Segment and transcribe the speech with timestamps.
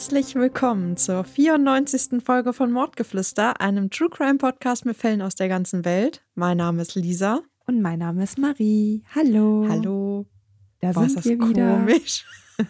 [0.00, 2.24] Herzlich willkommen zur 94.
[2.24, 6.24] Folge von Mordgeflüster, einem True Crime Podcast mit Fällen aus der ganzen Welt.
[6.34, 7.42] Mein Name ist Lisa.
[7.66, 9.04] Und mein Name ist Marie.
[9.14, 9.66] Hallo.
[9.68, 10.26] Hallo.
[10.80, 11.76] Da Boah, sind ist das wir wieder.
[11.76, 12.24] komisch.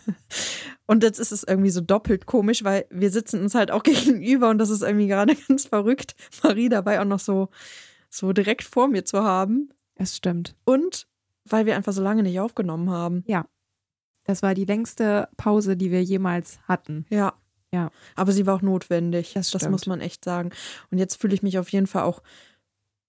[0.86, 4.50] Und jetzt ist es irgendwie so doppelt komisch, weil wir sitzen uns halt auch gegenüber
[4.50, 7.48] und das ist irgendwie gerade ganz verrückt, Marie dabei auch noch so,
[8.08, 9.70] so direkt vor mir zu haben.
[9.94, 10.56] Es stimmt.
[10.64, 11.06] Und
[11.44, 13.22] weil wir einfach so lange nicht aufgenommen haben.
[14.30, 17.04] Das war die längste Pause, die wir jemals hatten.
[17.10, 17.34] Ja.
[17.72, 17.90] Ja.
[18.14, 19.32] Aber sie war auch notwendig.
[19.34, 20.50] Das das muss man echt sagen.
[20.90, 22.22] Und jetzt fühle ich mich auf jeden Fall auch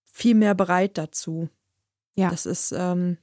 [0.03, 1.49] viel mehr bereit dazu.
[2.15, 2.32] Ja.
[2.32, 3.18] Das ist, ähm,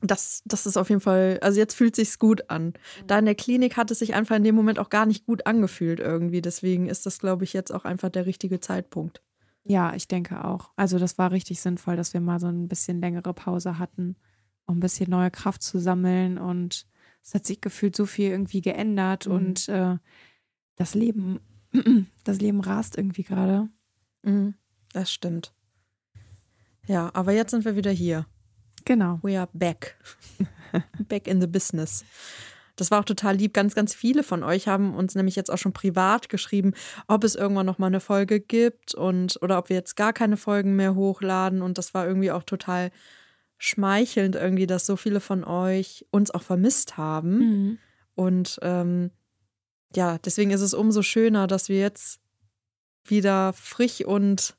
[0.00, 2.74] das, das ist auf jeden Fall, also jetzt fühlt sich's gut an.
[3.06, 5.46] Da in der Klinik hat es sich einfach in dem Moment auch gar nicht gut
[5.46, 6.42] angefühlt irgendwie.
[6.42, 9.22] Deswegen ist das, glaube ich, jetzt auch einfach der richtige Zeitpunkt.
[9.62, 10.72] Ja, ich denke auch.
[10.74, 14.16] Also das war richtig sinnvoll, dass wir mal so ein bisschen längere Pause hatten,
[14.66, 16.38] um ein bisschen neue Kraft zu sammeln.
[16.38, 16.86] Und
[17.22, 19.32] es hat sich gefühlt so viel irgendwie geändert Mhm.
[19.32, 19.96] und äh,
[20.76, 21.40] das Leben,
[22.24, 23.68] das Leben rast irgendwie gerade.
[24.22, 24.54] Mhm,
[24.92, 25.52] das stimmt.
[26.86, 28.26] Ja, aber jetzt sind wir wieder hier.
[28.84, 29.18] Genau.
[29.22, 29.96] We are back.
[31.08, 32.04] back in the business.
[32.76, 33.54] Das war auch total lieb.
[33.54, 36.74] Ganz, ganz viele von euch haben uns nämlich jetzt auch schon privat geschrieben,
[37.08, 40.36] ob es irgendwann noch mal eine Folge gibt und oder ob wir jetzt gar keine
[40.36, 41.62] Folgen mehr hochladen.
[41.62, 42.90] Und das war irgendwie auch total
[43.58, 47.38] schmeichelnd irgendwie, dass so viele von euch uns auch vermisst haben.
[47.38, 47.78] Mhm.
[48.14, 49.10] Und ähm,
[49.94, 52.20] ja, deswegen ist es umso schöner, dass wir jetzt
[53.04, 54.56] wieder frisch und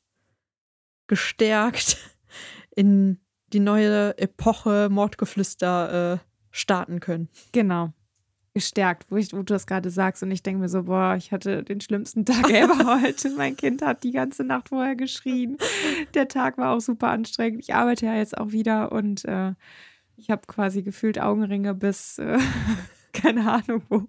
[1.07, 1.97] gestärkt
[2.75, 3.19] in
[3.53, 6.17] die neue Epoche Mordgeflüster äh,
[6.51, 7.29] starten können.
[7.51, 7.93] Genau.
[8.57, 10.23] Gestärkt, wo, ich, wo du das gerade sagst.
[10.23, 13.29] Und ich denke mir so, boah, ich hatte den schlimmsten Tag ever heute.
[13.31, 15.57] Mein Kind hat die ganze Nacht vorher geschrien.
[16.13, 17.59] Der Tag war auch super anstrengend.
[17.61, 19.53] Ich arbeite ja jetzt auch wieder und äh,
[20.15, 22.39] ich habe quasi gefühlt Augenringe bis äh,
[23.13, 24.03] keine Ahnung wo.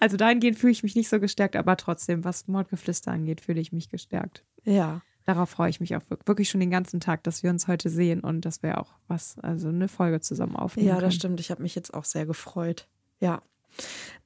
[0.00, 3.72] Also dahingehend fühle ich mich nicht so gestärkt, aber trotzdem, was Mordgeflüster angeht, fühle ich
[3.72, 4.44] mich gestärkt.
[4.64, 5.00] Ja.
[5.24, 7.88] Darauf freue ich mich auch wir- wirklich schon den ganzen Tag, dass wir uns heute
[7.88, 10.88] sehen und dass wir auch was, also eine Folge zusammen aufnehmen.
[10.88, 11.06] Ja, können.
[11.06, 11.40] das stimmt.
[11.40, 12.86] Ich habe mich jetzt auch sehr gefreut.
[13.20, 13.42] Ja.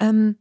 [0.00, 0.36] Ähm,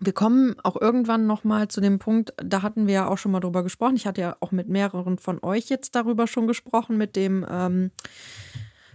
[0.00, 3.32] wir kommen auch irgendwann noch mal zu dem Punkt, da hatten wir ja auch schon
[3.32, 3.96] mal drüber gesprochen.
[3.96, 7.90] Ich hatte ja auch mit mehreren von euch jetzt darüber schon gesprochen, mit dem ähm,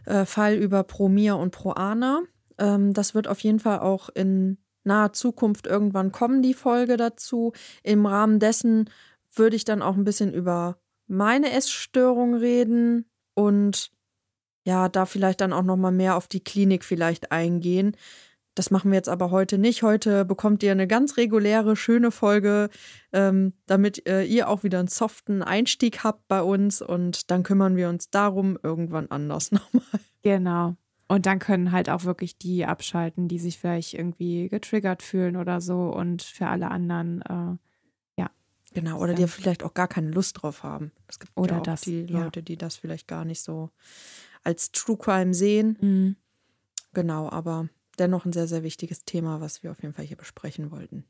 [0.06, 2.22] äh, Fall über Promir und Proana.
[2.58, 7.54] Ähm, das wird auf jeden Fall auch in naher Zukunft irgendwann kommen, die Folge dazu.
[7.84, 8.90] Im Rahmen dessen
[9.34, 10.78] würde ich dann auch ein bisschen über
[11.08, 13.92] meine Essstörung reden und
[14.66, 17.96] ja, da vielleicht dann auch noch mal mehr auf die Klinik vielleicht eingehen.
[18.56, 19.84] Das machen wir jetzt aber heute nicht.
[19.84, 22.70] Heute bekommt ihr eine ganz reguläre, schöne Folge,
[23.14, 27.76] ähm, damit äh, ihr auch wieder einen soften Einstieg habt bei uns und dann kümmern
[27.76, 29.84] wir uns darum irgendwann anders nochmal.
[30.22, 30.76] Genau.
[31.08, 35.60] Und dann können halt auch wirklich die abschalten, die sich vielleicht irgendwie getriggert fühlen oder
[35.60, 35.90] so.
[35.90, 37.58] Und für alle anderen, äh,
[38.74, 40.92] Genau, oder die vielleicht auch gar keine Lust drauf haben.
[41.08, 42.24] Es gibt Oder ja auch das, die ja.
[42.24, 43.72] Leute, die das vielleicht gar nicht so
[44.44, 46.16] als True Crime sehen.
[46.94, 50.72] Genau, aber dennoch ein sehr, sehr wichtiges Thema, was wir auf jeden Fall hier besprechen
[50.72, 51.06] wollten.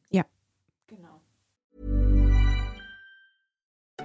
[0.87, 1.21] genau.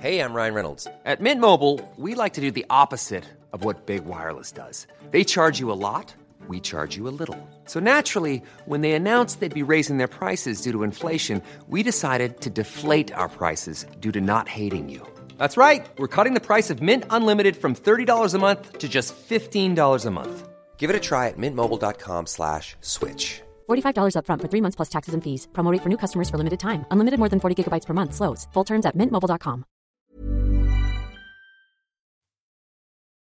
[0.00, 0.86] Hey, I'm Ryan Reynolds.
[1.04, 4.86] At Mint Mobile, we like to do the opposite of what Big Wireless does.
[5.12, 6.14] They charge you a lot,
[6.48, 7.38] we charge you a little.
[7.64, 12.40] So naturally, when they announced they'd be raising their prices due to inflation, we decided
[12.42, 15.00] to deflate our prices due to not hating you.
[15.38, 15.86] That's right.
[15.98, 20.10] We're cutting the price of Mint Unlimited from $30 a month to just $15 a
[20.10, 20.48] month.
[20.76, 23.40] Give it a try at mintmobile.com slash switch.
[23.70, 25.48] $45 upfront for three months plus taxes and fees.
[25.54, 26.84] Promo rate for new customers for limited time.
[26.90, 28.12] Unlimited more than 40 gigabytes per month.
[28.14, 28.46] Slows.
[28.52, 29.64] Full terms at mintmobile.com.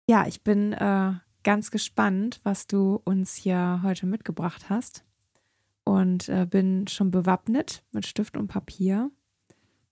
[0.09, 1.13] Ja, ich bin äh,
[1.44, 5.06] ganz gespannt, was du uns hier heute mitgebracht hast.
[5.85, 9.11] Und äh, bin schon bewappnet mit Stift und Papier.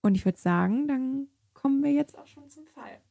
[0.01, 3.01] Und ich würde sagen, dann kommen wir jetzt auch schon zum Fall.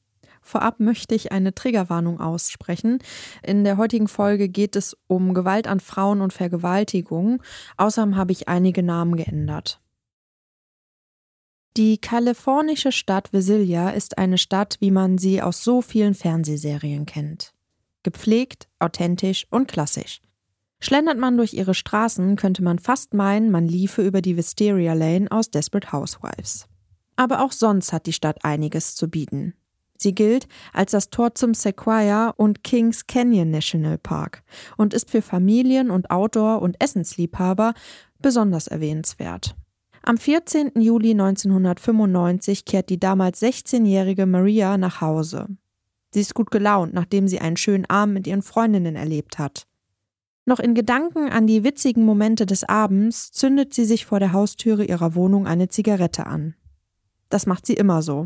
[0.43, 2.99] Vorab möchte ich eine Triggerwarnung aussprechen.
[3.43, 7.43] In der heutigen Folge geht es um Gewalt an Frauen und Vergewaltigung.
[7.77, 9.81] Außerdem habe ich einige Namen geändert.
[11.77, 17.55] Die kalifornische Stadt Visalia ist eine Stadt, wie man sie aus so vielen Fernsehserien kennt.
[18.03, 20.21] Gepflegt, authentisch und klassisch.
[20.81, 25.31] Schlendert man durch ihre Straßen, könnte man fast meinen, man liefe über die Wisteria Lane
[25.31, 26.67] aus Desperate Housewives.
[27.17, 29.55] Aber auch sonst hat die Stadt einiges zu bieten.
[30.03, 34.43] Sie gilt als das Tor zum Sequoia und Kings Canyon National Park
[34.79, 37.75] und ist für Familien und Outdoor- und Essensliebhaber
[38.19, 39.55] besonders erwähnenswert.
[40.03, 40.73] Am 14.
[40.81, 45.49] Juli 1995 kehrt die damals 16-jährige Maria nach Hause.
[46.15, 49.67] Sie ist gut gelaunt, nachdem sie einen schönen Abend mit ihren Freundinnen erlebt hat.
[50.47, 54.85] Noch in Gedanken an die witzigen Momente des Abends zündet sie sich vor der Haustüre
[54.85, 56.55] ihrer Wohnung eine Zigarette an.
[57.29, 58.25] Das macht sie immer so.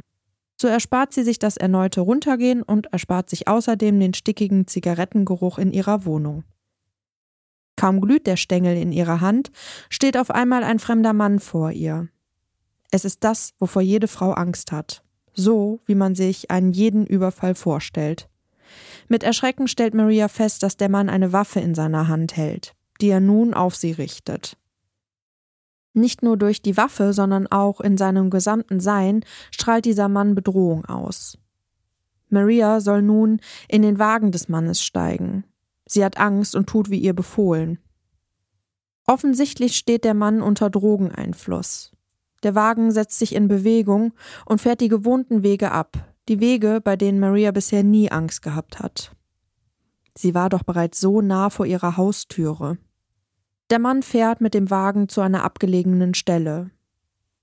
[0.57, 5.73] So erspart sie sich das erneute Runtergehen und erspart sich außerdem den stickigen Zigarettengeruch in
[5.73, 6.45] ihrer Wohnung.
[7.77, 9.51] Kaum glüht der Stängel in ihrer Hand,
[9.91, 12.09] steht auf einmal ein fremder Mann vor ihr.
[12.91, 15.03] Es ist das, wovor jede Frau Angst hat.
[15.33, 18.29] So, wie man sich einen jeden Überfall vorstellt.
[19.09, 23.09] Mit Erschrecken stellt Maria fest, dass der Mann eine Waffe in seiner Hand hält, die
[23.09, 24.57] er nun auf sie richtet.
[25.95, 30.85] Nicht nur durch die Waffe, sondern auch in seinem gesamten Sein strahlt dieser Mann Bedrohung
[30.85, 31.39] aus.
[32.29, 35.45] Maria soll nun in den Wagen des Mannes steigen.
[35.87, 37.79] Sie hat Angst und tut wie ihr befohlen.
[39.07, 41.93] Offensichtlich steht der Mann unter Drogeneinfluss.
[42.43, 44.13] Der Wagen setzt sich in Bewegung
[44.47, 48.81] und fährt die gewohnten Wege ab, die Wege, bei denen Maria bisher nie Angst gehabt
[48.81, 49.13] hat.
[50.17, 52.79] Sie war doch bereits so nah vor ihrer Haustüre.
[53.71, 56.71] Der Mann fährt mit dem Wagen zu einer abgelegenen Stelle.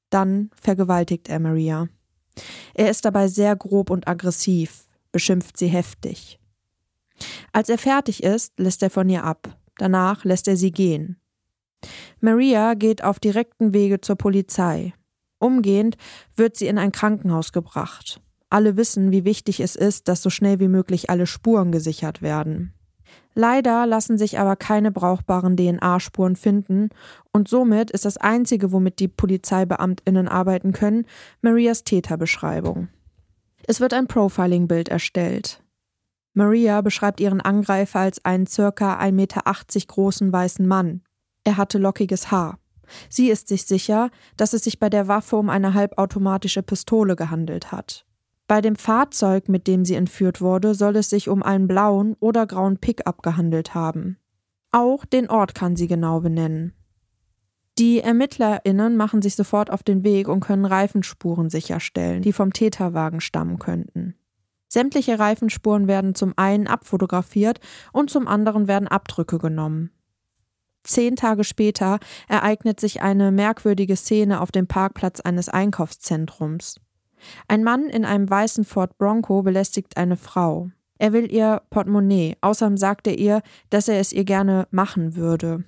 [0.10, 1.88] Dann vergewaltigt er Maria.
[2.74, 6.40] Er ist dabei sehr grob und aggressiv, beschimpft sie heftig.
[7.52, 9.58] Als er fertig ist, lässt er von ihr ab.
[9.78, 11.18] Danach lässt er sie gehen.
[12.20, 14.94] Maria geht auf direkten Wege zur Polizei.
[15.40, 15.98] Umgehend
[16.36, 18.22] wird sie in ein Krankenhaus gebracht.
[18.50, 22.74] Alle wissen, wie wichtig es ist, dass so schnell wie möglich alle Spuren gesichert werden.
[23.33, 26.89] Leider lassen sich aber keine brauchbaren DNA-Spuren finden
[27.31, 31.06] und somit ist das einzige, womit die Polizeibeamtinnen arbeiten können,
[31.42, 32.89] Marias Täterbeschreibung.
[33.68, 35.63] Es wird ein Profiling-Bild erstellt.
[36.33, 39.42] Maria beschreibt ihren Angreifer als einen circa 1,80 Meter
[39.88, 41.01] großen weißen Mann.
[41.44, 42.57] Er hatte lockiges Haar.
[43.10, 47.72] Sie ist sich sicher, dass es sich bei der Waffe um eine halbautomatische Pistole gehandelt
[47.72, 48.06] hat.
[48.51, 52.45] Bei dem Fahrzeug, mit dem sie entführt wurde, soll es sich um einen blauen oder
[52.45, 54.18] grauen Pickup gehandelt haben.
[54.71, 56.74] Auch den Ort kann sie genau benennen.
[57.80, 63.21] Die ErmittlerInnen machen sich sofort auf den Weg und können Reifenspuren sicherstellen, die vom Täterwagen
[63.21, 64.15] stammen könnten.
[64.68, 67.62] Sämtliche Reifenspuren werden zum einen abfotografiert
[67.94, 69.92] und zum anderen werden Abdrücke genommen.
[70.83, 76.81] Zehn Tage später ereignet sich eine merkwürdige Szene auf dem Parkplatz eines Einkaufszentrums.
[77.48, 80.70] Ein Mann in einem weißen Ford Bronco belästigt eine Frau.
[80.98, 85.64] Er will ihr Portemonnaie, außerdem sagt er ihr, dass er es ihr gerne machen würde.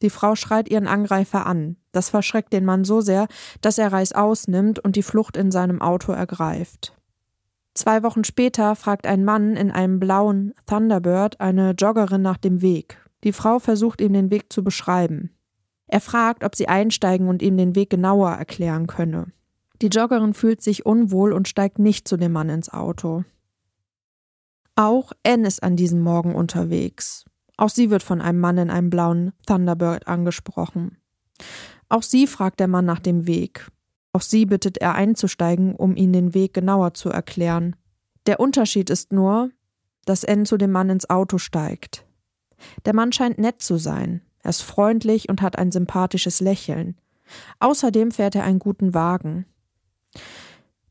[0.00, 1.76] Die Frau schreit ihren Angreifer an.
[1.92, 3.26] Das verschreckt den Mann so sehr,
[3.60, 6.96] dass er Reis ausnimmt und die Flucht in seinem Auto ergreift.
[7.74, 12.98] Zwei Wochen später fragt ein Mann in einem blauen Thunderbird eine Joggerin nach dem Weg.
[13.24, 15.30] Die Frau versucht ihm den Weg zu beschreiben.
[15.86, 19.26] Er fragt, ob sie einsteigen und ihm den Weg genauer erklären könne.
[19.80, 23.24] Die Joggerin fühlt sich unwohl und steigt nicht zu dem Mann ins Auto.
[24.74, 27.24] Auch Anne ist an diesem Morgen unterwegs.
[27.56, 30.98] Auch sie wird von einem Mann in einem blauen Thunderbird angesprochen.
[31.88, 33.70] Auch sie fragt der Mann nach dem Weg.
[34.12, 37.76] Auch sie bittet er einzusteigen, um ihnen den Weg genauer zu erklären.
[38.26, 39.50] Der Unterschied ist nur,
[40.04, 42.04] dass N zu dem Mann ins Auto steigt.
[42.84, 44.22] Der Mann scheint nett zu sein.
[44.42, 46.96] Er ist freundlich und hat ein sympathisches Lächeln.
[47.60, 49.46] Außerdem fährt er einen guten Wagen.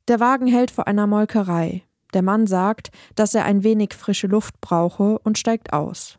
[0.08, 1.84] Der Wagen hält vor einer Molkerei.
[2.14, 6.18] Der Mann sagt, dass er ein wenig frische Luft brauche und steigt aus.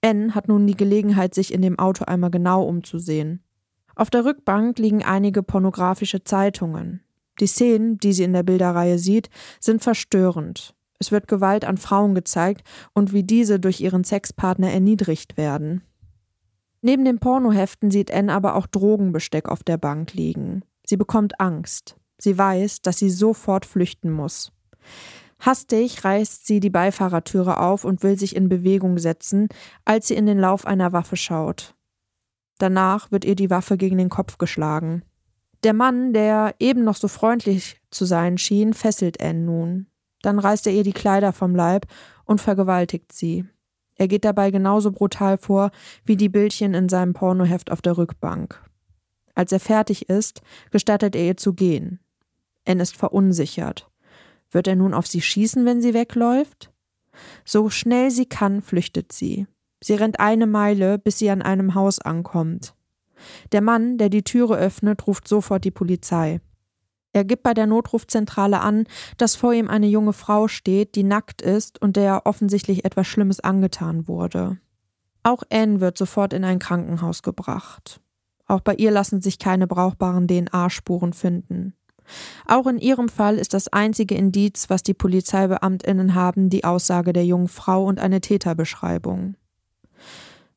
[0.00, 3.42] N hat nun die Gelegenheit, sich in dem Auto einmal genau umzusehen.
[3.94, 7.02] Auf der Rückbank liegen einige pornografische Zeitungen.
[7.38, 9.30] Die Szenen, die sie in der Bilderreihe sieht,
[9.60, 10.74] sind verstörend.
[10.98, 15.82] Es wird Gewalt an Frauen gezeigt und wie diese durch ihren Sexpartner erniedrigt werden.
[16.82, 20.62] Neben den Pornoheften sieht Anne aber auch Drogenbesteck auf der Bank liegen.
[20.90, 21.94] Sie bekommt Angst.
[22.18, 24.50] Sie weiß, dass sie sofort flüchten muss.
[25.38, 29.46] Hastig reißt sie die Beifahrertüre auf und will sich in Bewegung setzen,
[29.84, 31.76] als sie in den Lauf einer Waffe schaut.
[32.58, 35.04] Danach wird ihr die Waffe gegen den Kopf geschlagen.
[35.62, 39.86] Der Mann, der eben noch so freundlich zu sein schien, fesselt Anne nun.
[40.22, 41.86] Dann reißt er ihr die Kleider vom Leib
[42.24, 43.44] und vergewaltigt sie.
[43.94, 45.70] Er geht dabei genauso brutal vor
[46.04, 48.60] wie die Bildchen in seinem Pornoheft auf der Rückbank.
[49.34, 52.00] Als er fertig ist, gestattet er ihr zu gehen.
[52.66, 53.90] Anne ist verunsichert.
[54.50, 56.72] Wird er nun auf sie schießen, wenn sie wegläuft?
[57.44, 59.46] So schnell sie kann, flüchtet sie.
[59.82, 62.74] Sie rennt eine Meile, bis sie an einem Haus ankommt.
[63.52, 66.40] Der Mann, der die Türe öffnet, ruft sofort die Polizei.
[67.12, 68.84] Er gibt bei der Notrufzentrale an,
[69.16, 73.40] dass vor ihm eine junge Frau steht, die nackt ist und der offensichtlich etwas Schlimmes
[73.40, 74.58] angetan wurde.
[75.22, 78.00] Auch Anne wird sofort in ein Krankenhaus gebracht.
[78.50, 81.74] Auch bei ihr lassen sich keine brauchbaren DNA-Spuren finden.
[82.48, 87.24] Auch in ihrem Fall ist das einzige Indiz, was die Polizeibeamtinnen haben, die Aussage der
[87.24, 89.36] jungen Frau und eine Täterbeschreibung.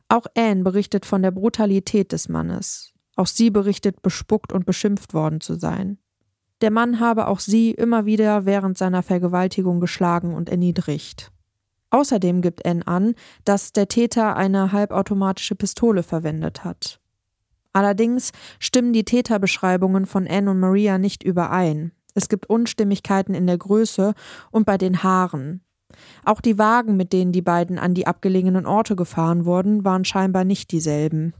[0.09, 2.93] Auch Anne berichtet von der Brutalität des Mannes.
[3.15, 5.99] Auch sie berichtet, bespuckt und beschimpft worden zu sein.
[6.61, 11.31] Der Mann habe auch sie immer wieder während seiner Vergewaltigung geschlagen und erniedrigt.
[11.91, 13.13] Außerdem gibt Anne an,
[13.45, 17.02] dass der Täter eine halbautomatische Pistole verwendet hat.
[17.73, 21.91] Allerdings stimmen die Täterbeschreibungen von Anne und Maria nicht überein.
[22.13, 24.13] Es gibt Unstimmigkeiten in der Größe
[24.51, 25.61] und bei den Haaren.
[26.23, 30.43] Auch die Wagen, mit denen die beiden an die abgelegenen Orte gefahren wurden, waren scheinbar
[30.43, 31.33] nicht dieselben.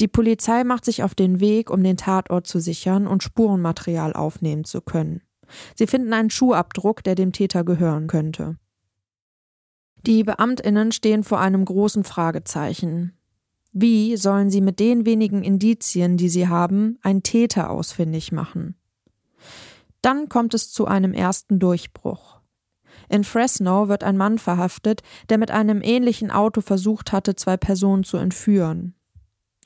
[0.00, 4.64] Die Polizei macht sich auf den Weg, um den Tatort zu sichern und Spurenmaterial aufnehmen
[4.64, 5.22] zu können.
[5.74, 8.56] Sie finden einen Schuhabdruck, der dem Täter gehören könnte.
[10.06, 13.17] Die Beamtinnen stehen vor einem großen Fragezeichen.
[13.72, 18.76] Wie sollen sie mit den wenigen Indizien, die sie haben, einen Täter ausfindig machen?
[20.02, 22.40] Dann kommt es zu einem ersten Durchbruch.
[23.08, 28.04] In Fresno wird ein Mann verhaftet, der mit einem ähnlichen Auto versucht hatte, zwei Personen
[28.04, 28.94] zu entführen.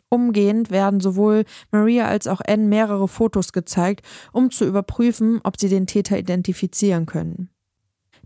[0.09, 5.71] Umgehend werden sowohl Maria als auch Anne mehrere Fotos gezeigt, um zu überprüfen, ob sie
[5.71, 7.49] den Täter identifizieren können.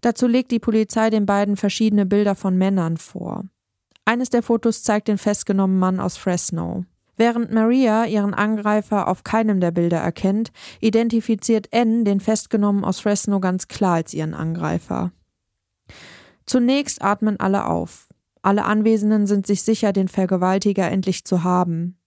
[0.00, 3.45] Dazu legt die Polizei den beiden verschiedene Bilder von Männern vor.
[4.08, 6.84] Eines der Fotos zeigt den festgenommenen Mann aus Fresno.
[7.16, 13.40] Während Maria ihren Angreifer auf keinem der Bilder erkennt, identifiziert Anne den Festgenommenen aus Fresno
[13.40, 15.10] ganz klar als ihren Angreifer.
[16.46, 18.08] Zunächst atmen alle auf.
[18.42, 21.98] Alle Anwesenden sind sich sicher, den Vergewaltiger endlich zu haben.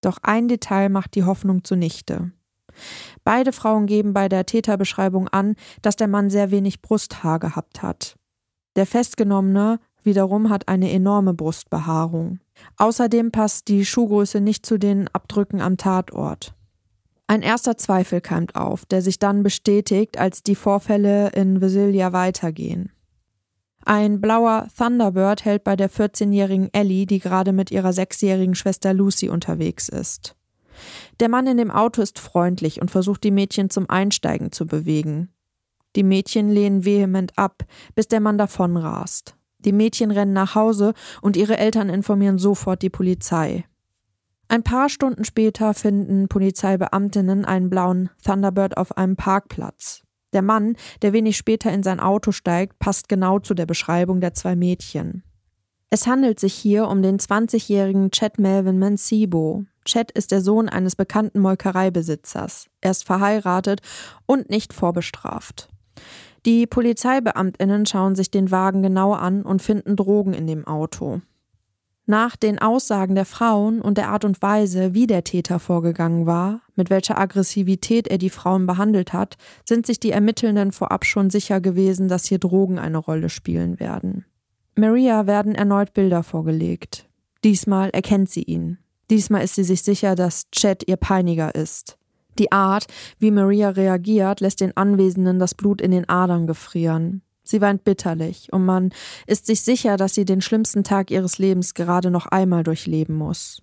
[0.00, 2.32] Doch ein Detail macht die Hoffnung zunichte.
[3.22, 8.16] Beide Frauen geben bei der Täterbeschreibung an, dass der Mann sehr wenig Brusthaar gehabt hat.
[8.74, 12.40] Der Festgenommene wiederum hat eine enorme Brustbehaarung.
[12.78, 16.54] Außerdem passt die Schuhgröße nicht zu den Abdrücken am Tatort.
[17.26, 22.92] Ein erster Zweifel keimt auf, der sich dann bestätigt, als die Vorfälle in Visilia weitergehen.
[23.84, 29.28] Ein blauer Thunderbird hält bei der 14-jährigen Ellie, die gerade mit ihrer sechsjährigen Schwester Lucy
[29.28, 30.34] unterwegs ist.
[31.20, 35.30] Der Mann in dem Auto ist freundlich und versucht die Mädchen zum Einsteigen zu bewegen.
[35.94, 39.36] Die Mädchen lehnen vehement ab, bis der Mann davonrast.
[39.58, 43.64] Die Mädchen rennen nach Hause und ihre Eltern informieren sofort die Polizei.
[44.48, 50.02] Ein paar Stunden später finden Polizeibeamtinnen einen blauen Thunderbird auf einem Parkplatz.
[50.32, 54.34] Der Mann, der wenig später in sein Auto steigt, passt genau zu der Beschreibung der
[54.34, 55.24] zwei Mädchen.
[55.88, 59.64] Es handelt sich hier um den 20-jährigen Chad Melvin Mancebo.
[59.84, 62.66] Chad ist der Sohn eines bekannten Molkereibesitzers.
[62.80, 63.80] Er ist verheiratet
[64.26, 65.68] und nicht vorbestraft.
[66.46, 71.20] Die Polizeibeamtinnen schauen sich den Wagen genau an und finden Drogen in dem Auto.
[72.08, 76.60] Nach den Aussagen der Frauen und der Art und Weise, wie der Täter vorgegangen war,
[76.76, 79.36] mit welcher Aggressivität er die Frauen behandelt hat,
[79.68, 84.24] sind sich die Ermittelnden vorab schon sicher gewesen, dass hier Drogen eine Rolle spielen werden.
[84.76, 87.08] Maria werden erneut Bilder vorgelegt.
[87.42, 88.78] Diesmal erkennt sie ihn.
[89.10, 91.98] Diesmal ist sie sich sicher, dass Chad ihr Peiniger ist.
[92.38, 92.86] Die Art,
[93.18, 97.22] wie Maria reagiert, lässt den Anwesenden das Blut in den Adern gefrieren.
[97.42, 98.90] Sie weint bitterlich und man
[99.26, 103.62] ist sich sicher, dass sie den schlimmsten Tag ihres Lebens gerade noch einmal durchleben muss.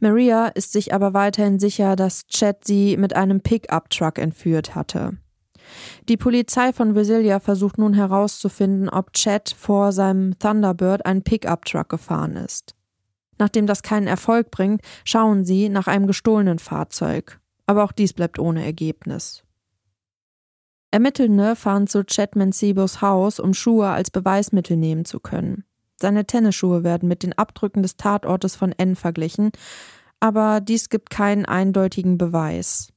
[0.00, 5.16] Maria ist sich aber weiterhin sicher, dass Chad sie mit einem Pickup-Truck entführt hatte.
[6.08, 12.36] Die Polizei von Visilia versucht nun herauszufinden, ob Chad vor seinem Thunderbird einen Pickup-Truck gefahren
[12.36, 12.74] ist.
[13.38, 17.39] Nachdem das keinen Erfolg bringt, schauen sie nach einem gestohlenen Fahrzeug
[17.70, 19.44] aber auch dies bleibt ohne Ergebnis.
[20.90, 25.62] Ermittelnde fahren zu Chad Mancebos Haus, um Schuhe als Beweismittel nehmen zu können.
[25.94, 29.52] Seine Tennisschuhe werden mit den Abdrücken des Tatortes von N verglichen,
[30.18, 32.88] aber dies gibt keinen eindeutigen Beweis.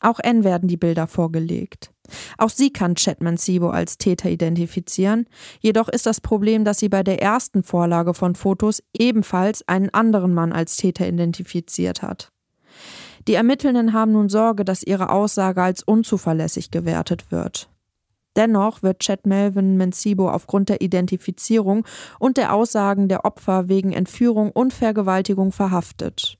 [0.00, 1.90] Auch N werden die Bilder vorgelegt.
[2.36, 5.24] Auch sie kann Chad Mancebo als Täter identifizieren,
[5.60, 10.34] jedoch ist das Problem, dass sie bei der ersten Vorlage von Fotos ebenfalls einen anderen
[10.34, 12.30] Mann als Täter identifiziert hat.
[13.28, 17.68] Die Ermittelnden haben nun Sorge, dass ihre Aussage als unzuverlässig gewertet wird.
[18.36, 21.84] Dennoch wird Chad Melvin Mencibo aufgrund der Identifizierung
[22.18, 26.38] und der Aussagen der Opfer wegen Entführung und Vergewaltigung verhaftet.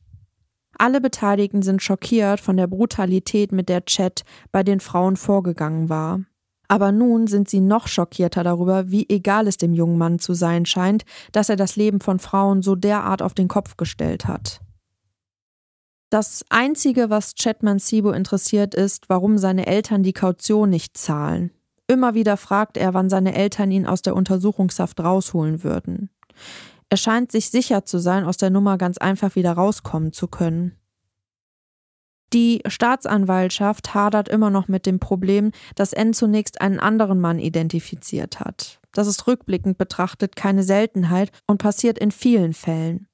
[0.79, 6.21] Alle Beteiligten sind schockiert von der Brutalität, mit der Chad bei den Frauen vorgegangen war.
[6.69, 10.65] Aber nun sind sie noch schockierter darüber, wie egal es dem jungen Mann zu sein
[10.65, 14.61] scheint, dass er das Leben von Frauen so derart auf den Kopf gestellt hat.
[16.11, 21.53] Das Einzige, was Chatman Sibo interessiert, ist, warum seine Eltern die Kaution nicht zahlen.
[21.87, 26.11] Immer wieder fragt er, wann seine Eltern ihn aus der Untersuchungshaft rausholen würden.
[26.89, 30.77] Er scheint sich sicher zu sein, aus der Nummer ganz einfach wieder rauskommen zu können.
[32.33, 38.41] Die Staatsanwaltschaft hadert immer noch mit dem Problem, dass N zunächst einen anderen Mann identifiziert
[38.41, 38.81] hat.
[38.93, 43.07] Das ist rückblickend betrachtet keine Seltenheit und passiert in vielen Fällen.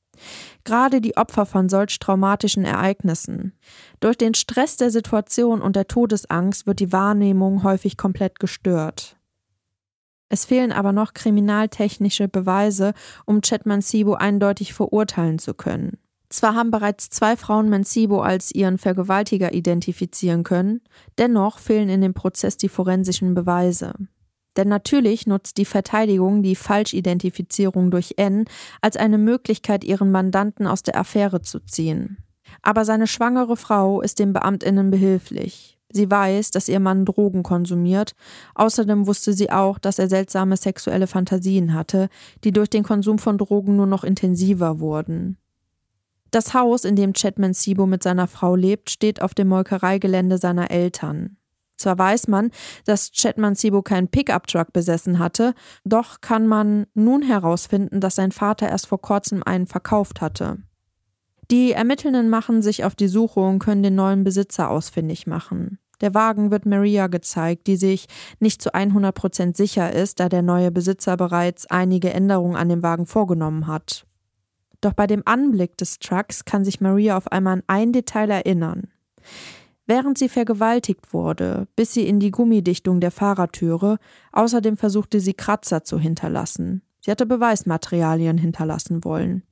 [0.65, 3.53] Gerade die Opfer von solch traumatischen Ereignissen.
[4.01, 9.17] Durch den Stress der Situation und der Todesangst wird die Wahrnehmung häufig komplett gestört.
[10.29, 12.95] Es fehlen aber noch kriminaltechnische Beweise,
[13.27, 15.99] um Chetman Sibo eindeutig verurteilen zu können.
[16.29, 20.81] Zwar haben bereits zwei Frauen Mensibo als ihren Vergewaltiger identifizieren können,
[21.19, 23.95] dennoch fehlen in dem Prozess die forensischen Beweise.
[24.57, 28.45] Denn natürlich nutzt die Verteidigung die Falschidentifizierung durch N
[28.81, 32.19] als eine Möglichkeit, ihren Mandanten aus der Affäre zu ziehen.
[32.63, 35.79] Aber seine schwangere Frau ist den Beamtinnen behilflich.
[35.93, 38.15] Sie weiß, dass ihr Mann Drogen konsumiert.
[38.55, 42.09] Außerdem wusste sie auch, dass er seltsame sexuelle Fantasien hatte,
[42.45, 45.39] die durch den Konsum von Drogen nur noch intensiver wurden.
[46.33, 50.71] Das Haus, in dem Chetman Sibo mit seiner Frau lebt, steht auf dem Molkereigelände seiner
[50.71, 51.37] Eltern.
[51.77, 52.51] Zwar weiß man,
[52.85, 55.55] dass Chetman Sibo keinen Pickup-Truck besessen hatte,
[55.85, 60.59] doch kann man nun herausfinden, dass sein Vater erst vor kurzem einen verkauft hatte.
[61.51, 65.79] Die Ermittelnden machen sich auf die Suche und können den neuen Besitzer ausfindig machen.
[66.01, 68.07] Der Wagen wird Maria gezeigt, die sich
[68.39, 72.83] nicht zu 100 Prozent sicher ist, da der neue Besitzer bereits einige Änderungen an dem
[72.83, 74.07] Wagen vorgenommen hat.
[74.81, 78.89] Doch bei dem Anblick des Trucks kann sich Maria auf einmal an ein Detail erinnern.
[79.87, 83.99] Während sie vergewaltigt wurde, biss sie in die Gummidichtung der Fahrertüre,
[84.33, 86.83] außerdem versuchte sie Kratzer zu hinterlassen.
[87.01, 89.45] Sie hatte Beweismaterialien hinterlassen wollen.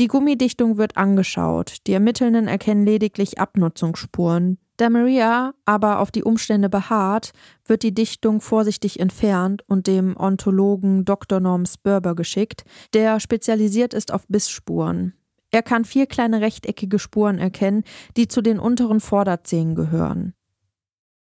[0.00, 6.68] Die Gummidichtung wird angeschaut, die Ermittelnden erkennen lediglich Abnutzungsspuren, da Maria aber auf die Umstände
[6.68, 7.30] beharrt,
[7.64, 11.38] wird die Dichtung vorsichtig entfernt und dem Ontologen Dr.
[11.38, 15.14] Norm Sperber geschickt, der spezialisiert ist auf Bissspuren.
[15.54, 17.84] Er kann vier kleine rechteckige Spuren erkennen,
[18.16, 20.34] die zu den unteren Vorderzähnen gehören.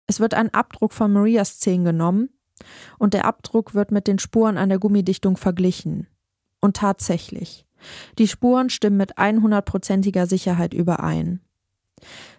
[0.08, 2.30] Es wird ein Abdruck von Marias Zehen genommen
[2.98, 6.08] und der Abdruck wird mit den Spuren an der Gummidichtung verglichen.
[6.62, 7.66] Und tatsächlich,
[8.18, 11.42] die Spuren stimmen mit 100%iger Sicherheit überein.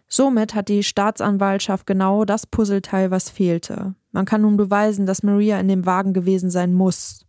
[0.08, 3.94] Somit hat die Staatsanwaltschaft genau das Puzzleteil, was fehlte.
[4.12, 7.25] Man kann nun beweisen, dass Maria in dem Wagen gewesen sein muss.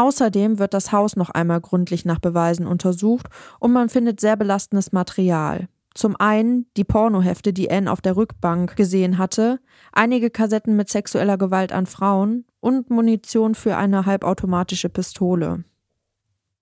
[0.00, 3.26] Außerdem wird das Haus noch einmal gründlich nach Beweisen untersucht
[3.58, 5.68] und man findet sehr belastendes Material.
[5.92, 9.60] Zum einen die Pornohefte, die Anne auf der Rückbank gesehen hatte,
[9.92, 15.64] einige Kassetten mit sexueller Gewalt an Frauen und Munition für eine halbautomatische Pistole.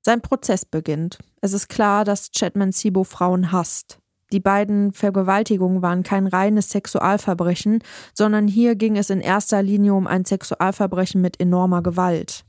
[0.03, 1.21] Sein Prozess beginnt.
[1.41, 4.01] Es ist klar, dass Chatman Sibo Frauen hasst.
[4.33, 10.09] Die beiden Vergewaltigungen waren kein reines Sexualverbrechen, sondern hier ging es in erster Linie um
[10.09, 12.45] ein Sexualverbrechen mit enormer Gewalt.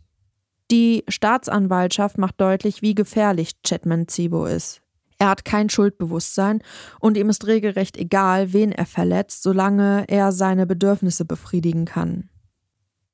[0.71, 4.82] Die Staatsanwaltschaft macht deutlich, wie gefährlich Chetman Zibo ist.
[5.17, 6.62] Er hat kein Schuldbewusstsein
[6.99, 12.29] und ihm ist regelrecht egal, wen er verletzt, solange er seine Bedürfnisse befriedigen kann.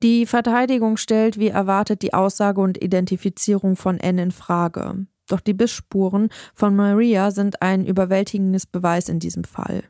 [0.04, 5.08] Die Verteidigung stellt wie erwartet die Aussage und Identifizierung von N in Frage.
[5.28, 9.84] Doch die Bissspuren von Maria sind ein überwältigendes Beweis in diesem Fall.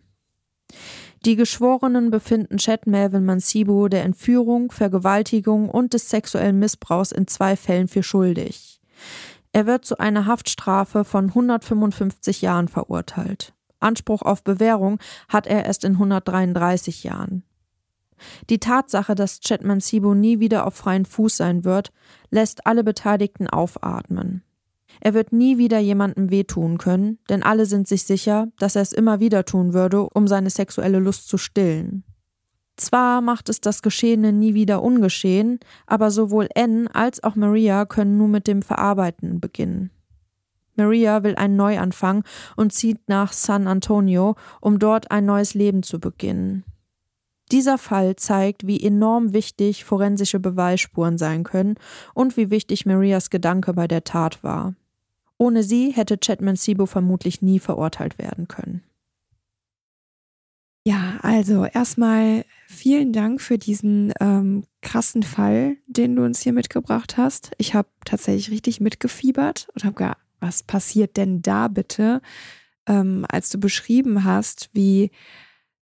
[1.25, 7.55] Die Geschworenen befinden Chad Melvin Mansibo der Entführung, Vergewaltigung und des sexuellen Missbrauchs in zwei
[7.55, 8.79] Fällen für schuldig.
[9.51, 13.53] Er wird zu einer Haftstrafe von 155 Jahren verurteilt.
[13.79, 17.41] Anspruch auf Bewährung hat er erst in 133 Jahren.
[18.51, 21.91] Die Tatsache, dass Chad Mansibo nie wieder auf freien Fuß sein wird,
[22.29, 24.43] lässt alle Beteiligten aufatmen.
[25.01, 28.93] Er wird nie wieder jemandem wehtun können, denn alle sind sich sicher, dass er es
[28.93, 32.03] immer wieder tun würde, um seine sexuelle Lust zu stillen.
[32.77, 38.17] Zwar macht es das Geschehene nie wieder ungeschehen, aber sowohl Anne als auch Maria können
[38.17, 39.91] nun mit dem Verarbeiten beginnen.
[40.75, 42.23] Maria will einen Neuanfang
[42.57, 46.65] und zieht nach San Antonio, um dort ein neues Leben zu beginnen.
[47.51, 51.75] Dieser Fall zeigt, wie enorm wichtig forensische Beweisspuren sein können
[52.13, 54.73] und wie wichtig Marias Gedanke bei der Tat war.
[55.37, 58.83] Ohne sie hätte Chetman Sibo vermutlich nie verurteilt werden können.
[60.87, 67.17] Ja, also erstmal vielen Dank für diesen ähm, krassen Fall, den du uns hier mitgebracht
[67.17, 67.51] hast.
[67.57, 72.21] Ich habe tatsächlich richtig mitgefiebert und habe gar, was passiert denn da bitte,
[72.87, 75.09] ähm, als du beschrieben hast, wie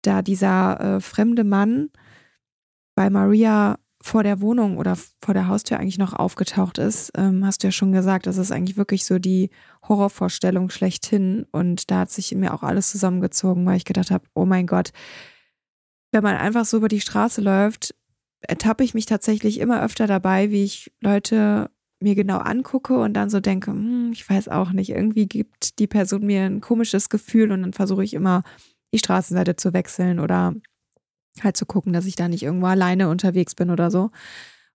[0.04, 1.90] da dieser äh, fremde Mann
[2.94, 7.62] bei Maria vor der Wohnung oder vor der Haustür eigentlich noch aufgetaucht ist, ähm, hast
[7.62, 9.52] du ja schon gesagt, das ist eigentlich wirklich so die
[9.88, 11.46] Horrorvorstellung schlechthin.
[11.52, 14.66] Und da hat sich in mir auch alles zusammengezogen, weil ich gedacht habe, oh mein
[14.66, 14.92] Gott,
[16.12, 17.96] wenn man einfach so über die Straße läuft,
[18.42, 21.70] ertappe ich mich tatsächlich immer öfter dabei, wie ich Leute
[22.02, 25.88] mir genau angucke und dann so denke, hm, ich weiß auch nicht, irgendwie gibt die
[25.88, 28.44] Person mir ein komisches Gefühl und dann versuche ich immer
[28.94, 30.56] die Straßenseite zu wechseln oder
[31.42, 34.12] halt zu gucken, dass ich da nicht irgendwo alleine unterwegs bin oder so.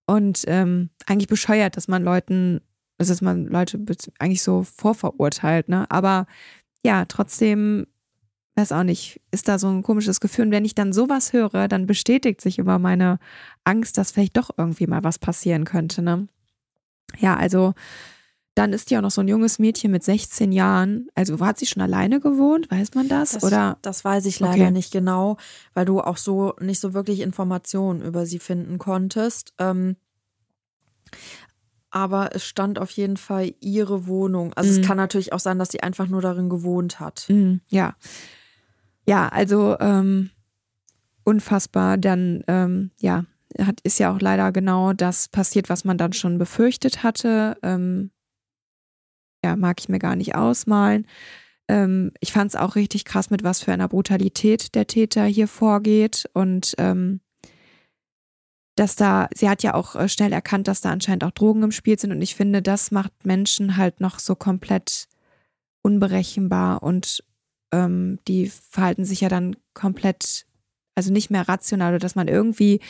[0.05, 2.61] Und ähm, eigentlich bescheuert, dass man Leuten,
[2.97, 3.79] dass man Leute
[4.19, 5.85] eigentlich so vorverurteilt, ne?
[5.91, 6.25] Aber
[6.83, 7.85] ja, trotzdem,
[8.55, 10.45] weiß auch nicht, ist da so ein komisches Gefühl.
[10.45, 13.19] Und wenn ich dann sowas höre, dann bestätigt sich immer meine
[13.65, 16.27] Angst, dass vielleicht doch irgendwie mal was passieren könnte, ne?
[17.19, 17.73] Ja, also
[18.57, 21.09] dann ist die auch noch so ein junges Mädchen mit 16 Jahren.
[21.13, 22.71] Also hat sie schon alleine gewohnt?
[22.71, 23.31] Weiß man das?
[23.31, 23.77] Das, Oder?
[23.83, 24.71] das weiß ich leider okay.
[24.71, 25.37] nicht genau,
[25.75, 29.53] weil du auch so nicht so wirklich Informationen über sie finden konntest.
[29.59, 29.95] Ähm,
[31.91, 34.53] aber es stand auf jeden Fall ihre Wohnung.
[34.55, 34.79] Also mhm.
[34.79, 37.25] es kann natürlich auch sein, dass sie einfach nur darin gewohnt hat.
[37.29, 37.95] Mhm, ja.
[39.05, 40.31] Ja, also ähm,
[41.23, 41.97] unfassbar.
[41.97, 43.25] Dann, ähm, ja,
[43.59, 47.57] hat, ist ja auch leider genau das passiert, was man dann schon befürchtet hatte.
[47.61, 48.09] Ähm,
[49.47, 51.07] ja, mag ich mir gar nicht ausmalen.
[51.67, 55.47] Ähm, ich fand es auch richtig krass, mit was für einer Brutalität der Täter hier
[55.47, 56.29] vorgeht.
[56.33, 57.21] Und ähm,
[58.75, 61.71] dass da, sie hat ja auch äh, schnell erkannt, dass da anscheinend auch Drogen im
[61.71, 62.11] Spiel sind.
[62.11, 65.07] Und ich finde, das macht Menschen halt noch so komplett
[65.81, 67.23] unberechenbar und
[67.71, 70.45] ähm, die verhalten sich ja dann komplett,
[70.95, 72.81] also nicht mehr rational oder dass man irgendwie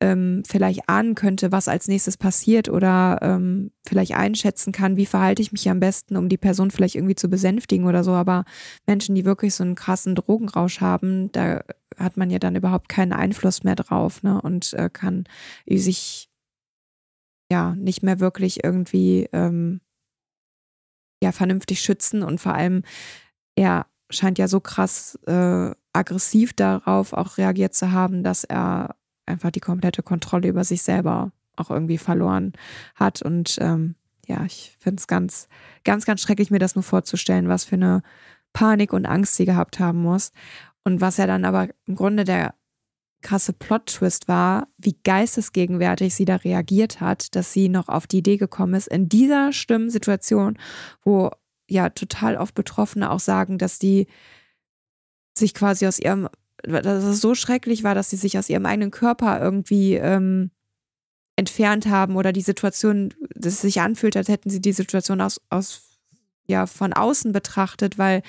[0.00, 5.42] ähm, vielleicht ahnen könnte, was als nächstes passiert oder ähm, vielleicht einschätzen kann, wie verhalte
[5.42, 8.12] ich mich am besten, um die Person vielleicht irgendwie zu besänftigen oder so.
[8.12, 8.44] Aber
[8.86, 11.64] Menschen, die wirklich so einen krassen Drogenrausch haben, da
[11.96, 14.40] hat man ja dann überhaupt keinen Einfluss mehr drauf ne?
[14.40, 15.24] und äh, kann
[15.66, 16.28] sich
[17.50, 19.80] ja nicht mehr wirklich irgendwie ähm,
[21.22, 22.82] ja vernünftig schützen und vor allem
[23.56, 28.94] er scheint ja so krass äh, aggressiv darauf auch reagiert zu haben, dass er
[29.28, 32.52] einfach die komplette Kontrolle über sich selber auch irgendwie verloren
[32.94, 33.22] hat.
[33.22, 33.94] Und ähm,
[34.26, 35.48] ja, ich finde es ganz,
[35.84, 38.02] ganz, ganz schrecklich, mir das nur vorzustellen, was für eine
[38.52, 40.32] Panik und Angst sie gehabt haben muss.
[40.84, 42.54] Und was ja dann aber im Grunde der
[43.20, 48.36] krasse Plot-Twist war, wie geistesgegenwärtig sie da reagiert hat, dass sie noch auf die Idee
[48.36, 50.56] gekommen ist, in dieser schlimmen Situation,
[51.02, 51.30] wo
[51.68, 54.06] ja total oft Betroffene auch sagen, dass die
[55.36, 56.28] sich quasi aus ihrem
[56.62, 60.50] dass es so schrecklich war, dass sie sich aus ihrem eigenen Körper irgendwie ähm,
[61.36, 65.40] entfernt haben oder die Situation, dass es sich anfühlt, als hätten sie die Situation aus,
[65.50, 65.88] aus
[66.48, 68.22] ja, von außen betrachtet, weil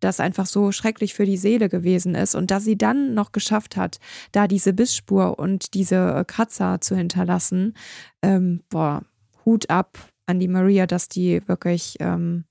[0.00, 2.34] das einfach so schrecklich für die Seele gewesen ist.
[2.34, 3.98] Und dass sie dann noch geschafft hat,
[4.32, 7.74] da diese Bissspur und diese Kratzer zu hinterlassen,
[8.22, 9.02] ähm, boah,
[9.44, 12.44] Hut ab an die Maria, dass die wirklich, ähm,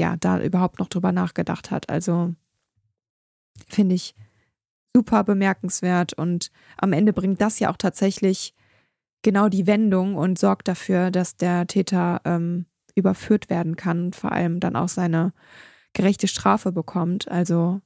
[0.00, 1.88] ja, da überhaupt noch drüber nachgedacht hat.
[1.88, 2.34] Also
[3.68, 4.14] finde ich
[4.94, 8.54] super bemerkenswert und am Ende bringt das ja auch tatsächlich
[9.22, 14.32] genau die Wendung und sorgt dafür, dass der Täter ähm, überführt werden kann und vor
[14.32, 15.32] allem dann auch seine
[15.92, 17.28] gerechte Strafe bekommt.
[17.28, 17.80] Also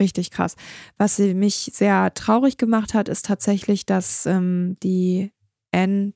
[0.00, 0.56] richtig krass.
[0.96, 5.32] Was mich sehr traurig gemacht hat, ist tatsächlich, dass ähm, die
[5.72, 6.12] Anne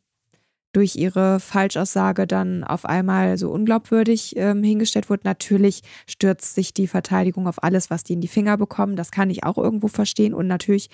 [0.78, 5.22] durch ihre Falschaussage dann auf einmal so unglaubwürdig ähm, hingestellt wurde.
[5.24, 8.94] Natürlich stürzt sich die Verteidigung auf alles, was die in die Finger bekommen.
[8.94, 10.34] Das kann ich auch irgendwo verstehen.
[10.34, 10.88] Und natürlich,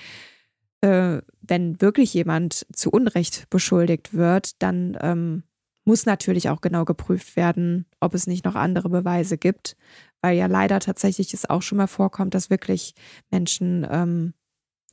[0.80, 5.42] äh, wenn wirklich jemand zu Unrecht beschuldigt wird, dann ähm,
[5.84, 9.76] muss natürlich auch genau geprüft werden, ob es nicht noch andere Beweise gibt.
[10.22, 12.94] Weil ja leider tatsächlich es auch schon mal vorkommt, dass wirklich
[13.30, 14.32] Menschen ähm,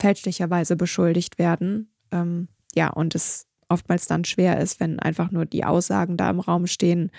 [0.02, 1.94] fälschlicherweise beschuldigt werden.
[2.12, 6.40] Ähm, ja, und es oftmals dann schwer ist, wenn einfach nur die Aussagen da im
[6.40, 7.12] Raum stehen,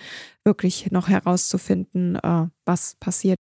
[0.44, 3.36] wirklich noch herauszufinden, äh, was passiert.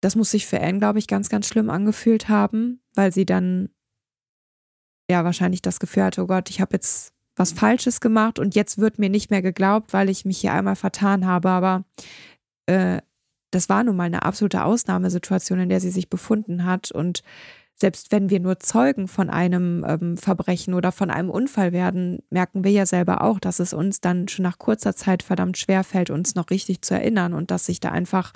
[0.00, 3.70] Das muss sich für Anne, glaube ich, ganz, ganz schlimm angefühlt haben, weil sie dann
[5.10, 8.78] ja wahrscheinlich das Gefühl hatte, oh Gott, ich habe jetzt was Falsches gemacht und jetzt
[8.78, 11.48] wird mir nicht mehr geglaubt, weil ich mich hier einmal vertan habe.
[11.48, 11.84] Aber
[12.66, 13.00] äh,
[13.50, 16.90] das war nun mal eine absolute Ausnahmesituation, in der sie sich befunden hat.
[16.90, 17.22] Und
[17.80, 22.64] selbst wenn wir nur Zeugen von einem ähm, Verbrechen oder von einem Unfall werden, merken
[22.64, 26.10] wir ja selber auch, dass es uns dann schon nach kurzer Zeit verdammt schwer fällt,
[26.10, 28.32] uns noch richtig zu erinnern und dass sich da einfach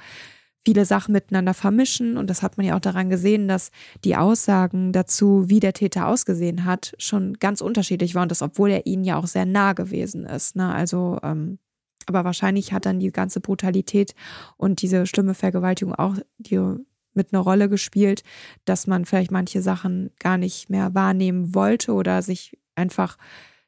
[0.64, 2.16] viele Sachen miteinander vermischen.
[2.16, 3.72] Und das hat man ja auch daran gesehen, dass
[4.04, 8.24] die Aussagen dazu, wie der Täter ausgesehen hat, schon ganz unterschiedlich waren.
[8.24, 10.54] Und das, obwohl er ihnen ja auch sehr nah gewesen ist.
[10.54, 10.72] Ne?
[10.72, 11.58] Also, ähm,
[12.06, 14.14] aber wahrscheinlich hat dann die ganze Brutalität
[14.56, 16.60] und diese schlimme Vergewaltigung auch die
[17.14, 18.22] mit einer Rolle gespielt,
[18.64, 23.16] dass man vielleicht manche Sachen gar nicht mehr wahrnehmen wollte oder sich einfach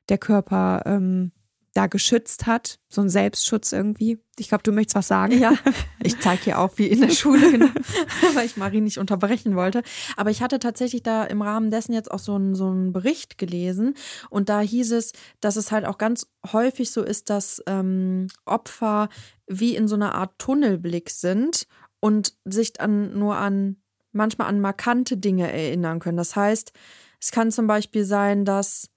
[0.09, 1.33] der Körper ähm,
[1.75, 4.21] da geschützt hat, so ein Selbstschutz irgendwie.
[4.39, 5.37] Ich glaube, du möchtest was sagen.
[5.37, 5.55] Ja,
[6.03, 7.67] ich zeige hier auch wie in der Schule, genau,
[8.35, 9.83] weil ich Marie nicht unterbrechen wollte.
[10.17, 13.39] Aber ich hatte tatsächlich da im Rahmen dessen jetzt auch so einen, so einen Bericht
[13.39, 13.95] gelesen
[14.31, 19.09] und da hieß es, dass es halt auch ganz häufig so ist, dass ähm, Opfer
[19.49, 21.67] wie in so einer Art Tunnelblick sind
[22.05, 23.77] und sich dann nur an
[24.13, 26.19] manchmal an markante Dinge erinnern können.
[26.19, 26.75] Das heißt,
[27.19, 28.91] es kann zum Beispiel sein, dass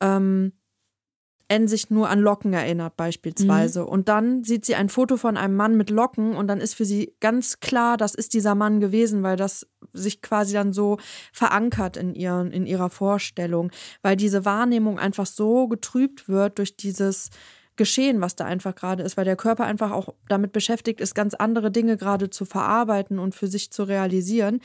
[0.00, 0.54] ähm,
[1.46, 3.82] N sich nur an Locken erinnert, beispielsweise.
[3.82, 3.86] Mhm.
[3.86, 6.84] Und dann sieht sie ein Foto von einem Mann mit Locken und dann ist für
[6.84, 10.98] sie ganz klar, das ist dieser Mann gewesen, weil das sich quasi dann so
[11.32, 13.70] verankert in, ihren, in ihrer Vorstellung,
[14.02, 17.30] weil diese Wahrnehmung einfach so getrübt wird durch dieses
[17.78, 21.32] Geschehen, was da einfach gerade ist, weil der Körper einfach auch damit beschäftigt ist, ganz
[21.32, 24.60] andere Dinge gerade zu verarbeiten und für sich zu realisieren,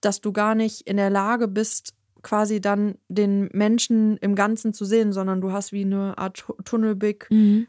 [0.00, 4.84] dass du gar nicht in der Lage bist, quasi dann den Menschen im Ganzen zu
[4.84, 7.68] sehen, sondern du hast wie eine Art Tunnelblick mhm.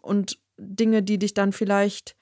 [0.00, 2.14] und Dinge, die dich dann vielleicht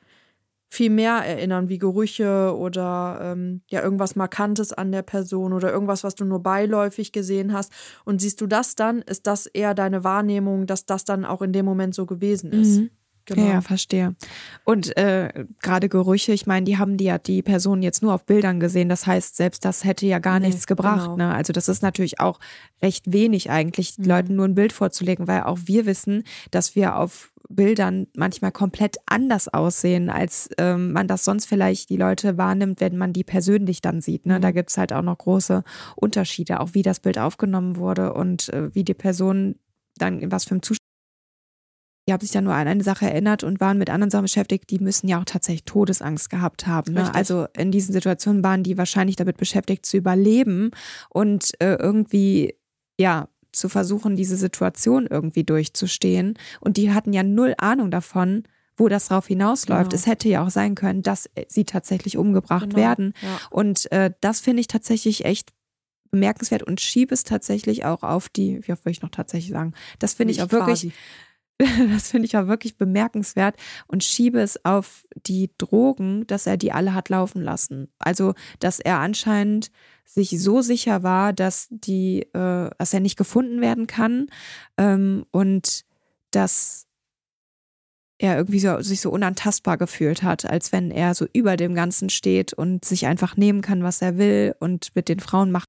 [0.68, 6.04] viel mehr erinnern, wie Gerüche oder ähm, ja irgendwas Markantes an der Person oder irgendwas,
[6.04, 7.72] was du nur beiläufig gesehen hast.
[8.04, 11.52] Und siehst du das dann, ist das eher deine Wahrnehmung, dass das dann auch in
[11.52, 12.80] dem Moment so gewesen ist.
[12.80, 12.90] Mhm.
[13.26, 13.46] Genau.
[13.46, 14.14] Ja, verstehe.
[14.64, 18.24] Und äh, gerade Gerüche, ich meine, die haben die ja die Person jetzt nur auf
[18.24, 18.88] Bildern gesehen.
[18.88, 21.10] Das heißt, selbst das hätte ja gar nee, nichts gebracht.
[21.10, 21.16] Genau.
[21.16, 21.34] Ne?
[21.34, 22.38] Also das ist natürlich auch
[22.80, 24.04] recht wenig eigentlich, mhm.
[24.04, 28.96] Leuten nur ein Bild vorzulegen, weil auch wir wissen, dass wir auf Bildern manchmal komplett
[29.06, 33.80] anders aussehen, als ähm, man das sonst vielleicht die Leute wahrnimmt, wenn man die persönlich
[33.80, 34.26] dann sieht.
[34.26, 34.38] Ne?
[34.38, 34.42] Mhm.
[34.42, 35.64] Da gibt es halt auch noch große
[35.96, 39.56] Unterschiede, auch wie das Bild aufgenommen wurde und äh, wie die Person
[39.96, 40.86] dann in was für einem Zustand
[42.06, 44.70] die haben sich dann nur an eine Sache erinnert und waren mit anderen Sachen beschäftigt,
[44.70, 46.94] die müssen ja auch tatsächlich Todesangst gehabt haben.
[46.94, 47.12] Ne?
[47.14, 50.70] Also in diesen Situationen waren die wahrscheinlich damit beschäftigt zu überleben
[51.10, 52.54] und äh, irgendwie,
[52.98, 56.38] ja, zu versuchen, diese Situation irgendwie durchzustehen.
[56.60, 58.44] Und die hatten ja null Ahnung davon,
[58.76, 59.90] wo das drauf hinausläuft.
[59.90, 60.00] Genau.
[60.00, 62.76] Es hätte ja auch sein können, dass sie tatsächlich umgebracht genau.
[62.76, 63.14] werden.
[63.22, 63.40] Ja.
[63.50, 65.52] Und äh, das finde ich tatsächlich echt
[66.10, 69.74] bemerkenswert und schiebe es tatsächlich auch auf die, wie oft würde ich noch tatsächlich sagen,
[69.98, 70.92] das finde ich auch wirklich,
[71.92, 76.72] das finde ich auch wirklich bemerkenswert und schiebe es auf die Drogen, dass er die
[76.72, 77.88] alle hat laufen lassen.
[77.98, 79.70] Also, dass er anscheinend
[80.04, 84.28] sich so sicher war, dass die, äh, dass er nicht gefunden werden kann
[84.76, 85.84] ähm, und
[86.30, 86.86] dass
[88.18, 92.08] er irgendwie so, sich so unantastbar gefühlt hat, als wenn er so über dem Ganzen
[92.08, 95.68] steht und sich einfach nehmen kann, was er will und mit den Frauen macht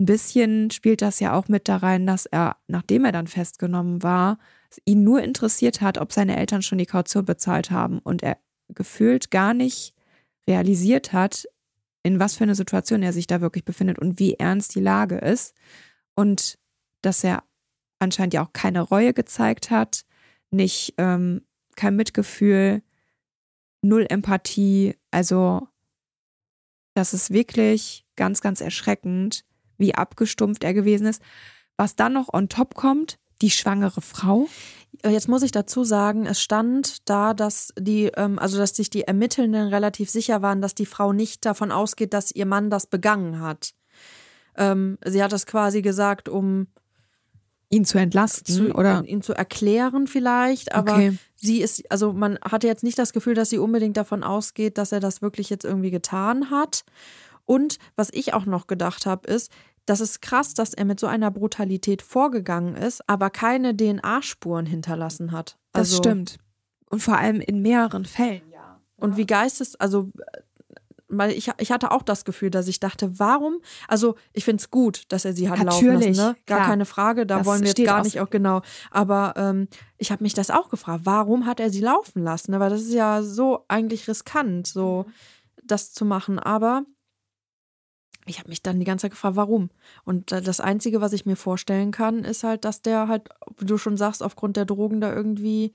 [0.00, 4.02] ein bisschen spielt das ja auch mit da rein, dass er, nachdem er dann festgenommen
[4.02, 4.38] war,
[4.84, 9.30] ihn nur interessiert hat, ob seine Eltern schon die Kaution bezahlt haben und er gefühlt
[9.30, 9.94] gar nicht
[10.46, 11.48] realisiert hat,
[12.02, 15.16] in was für eine Situation er sich da wirklich befindet und wie ernst die Lage
[15.16, 15.54] ist.
[16.14, 16.58] Und
[17.02, 17.42] dass er
[17.98, 20.04] anscheinend ja auch keine Reue gezeigt hat,
[20.50, 21.42] nicht ähm,
[21.76, 22.82] kein Mitgefühl,
[23.82, 25.68] null Empathie, also
[26.94, 29.44] das ist wirklich ganz, ganz erschreckend,
[29.78, 31.22] wie abgestumpft er gewesen ist.
[31.76, 34.48] Was dann noch on top kommt, die schwangere Frau.
[35.02, 38.90] Äh, jetzt muss ich dazu sagen, es stand da, dass die, ähm, also dass sich
[38.90, 42.86] die Ermittelnden relativ sicher waren, dass die Frau nicht davon ausgeht, dass ihr Mann das
[42.86, 43.74] begangen hat.
[44.56, 46.66] Ähm, sie hat das quasi gesagt, um
[47.70, 51.18] ihn zu entlasten zu, oder ihn zu erklären vielleicht, aber okay.
[51.36, 54.90] sie ist also man hatte jetzt nicht das Gefühl, dass sie unbedingt davon ausgeht, dass
[54.90, 56.84] er das wirklich jetzt irgendwie getan hat.
[57.48, 59.50] Und was ich auch noch gedacht habe, ist,
[59.86, 65.32] das ist krass, dass er mit so einer Brutalität vorgegangen ist, aber keine DNA-Spuren hinterlassen
[65.32, 65.56] hat.
[65.72, 66.36] Also, das stimmt.
[66.90, 68.80] Und vor allem in mehreren Fällen, ja.
[68.96, 70.10] Und wie geistes, also
[71.08, 73.62] weil ich, ich hatte auch das Gefühl, dass ich dachte, warum?
[73.86, 76.36] Also ich finde es gut, dass er sie hat Natürlich, laufen lassen, ne?
[76.44, 76.68] Gar klar.
[76.68, 78.60] keine Frage, da das wollen wir jetzt gar nicht auch genau.
[78.90, 82.52] Aber ähm, ich habe mich das auch gefragt, warum hat er sie laufen lassen?
[82.52, 85.12] Aber das ist ja so eigentlich riskant, so mhm.
[85.64, 86.38] das zu machen.
[86.38, 86.84] Aber
[88.28, 89.70] ich habe mich dann die ganze Zeit gefragt, warum.
[90.04, 93.78] Und das Einzige, was ich mir vorstellen kann, ist halt, dass der halt, wie du
[93.78, 95.72] schon sagst, aufgrund der Drogen da irgendwie.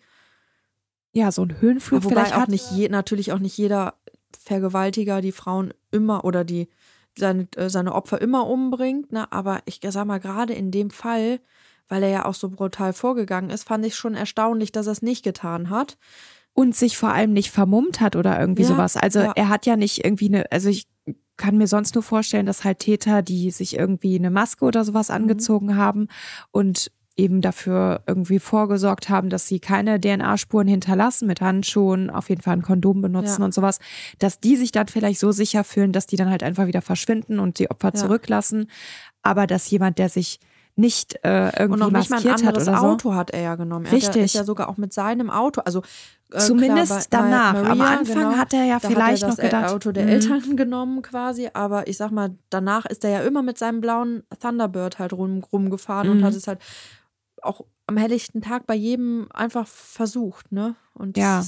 [1.12, 3.96] Ja, so ein Höhenflug wobei vielleicht auch nicht je, natürlich auch nicht jeder
[4.38, 6.70] Vergewaltiger die Frauen immer oder die
[7.18, 9.32] seine, äh, seine Opfer immer umbringt, ne?
[9.32, 11.39] Aber ich sag mal, gerade in dem Fall,
[11.88, 15.02] weil er ja auch so brutal vorgegangen ist, fand ich schon erstaunlich, dass er es
[15.02, 15.98] nicht getan hat
[16.54, 18.98] und sich vor allem nicht vermummt hat oder irgendwie ja, sowas.
[18.98, 19.34] Also ja.
[19.36, 20.88] er hat ja nicht irgendwie eine, also ich
[21.38, 25.10] kann mir sonst nur vorstellen, dass halt Täter, die sich irgendwie eine Maske oder sowas
[25.10, 25.15] mhm.
[25.15, 25.78] angezogen mhm.
[25.78, 26.08] haben
[26.52, 32.41] und eben dafür irgendwie vorgesorgt haben, dass sie keine DNA-Spuren hinterlassen mit Handschuhen, auf jeden
[32.41, 33.46] Fall ein Kondom benutzen ja.
[33.46, 33.80] und sowas,
[34.17, 37.39] dass die sich dann vielleicht so sicher fühlen, dass die dann halt einfach wieder verschwinden
[37.39, 37.93] und die Opfer ja.
[37.93, 38.67] zurücklassen.
[39.22, 40.39] Aber dass jemand, der sich
[40.76, 43.86] nicht äh, irgendwie und noch nicht mal ein anderes Auto hat er ja genommen.
[43.86, 44.17] Er Richtig.
[44.17, 45.84] Er ist ja sogar auch mit seinem Auto, also
[46.34, 47.54] äh, Zumindest klar, danach.
[47.54, 49.72] Maria, Am Anfang genau, hat er ja vielleicht er noch gedacht.
[49.72, 50.10] Auto der mhm.
[50.10, 54.24] Eltern genommen quasi, aber ich sag mal, danach ist er ja immer mit seinem blauen
[54.39, 56.17] Thunderbird halt rum, rumgefahren mhm.
[56.17, 56.60] und hat es halt
[57.41, 60.76] auch am helllichten Tag bei jedem einfach versucht, ne?
[60.93, 61.43] Und ja.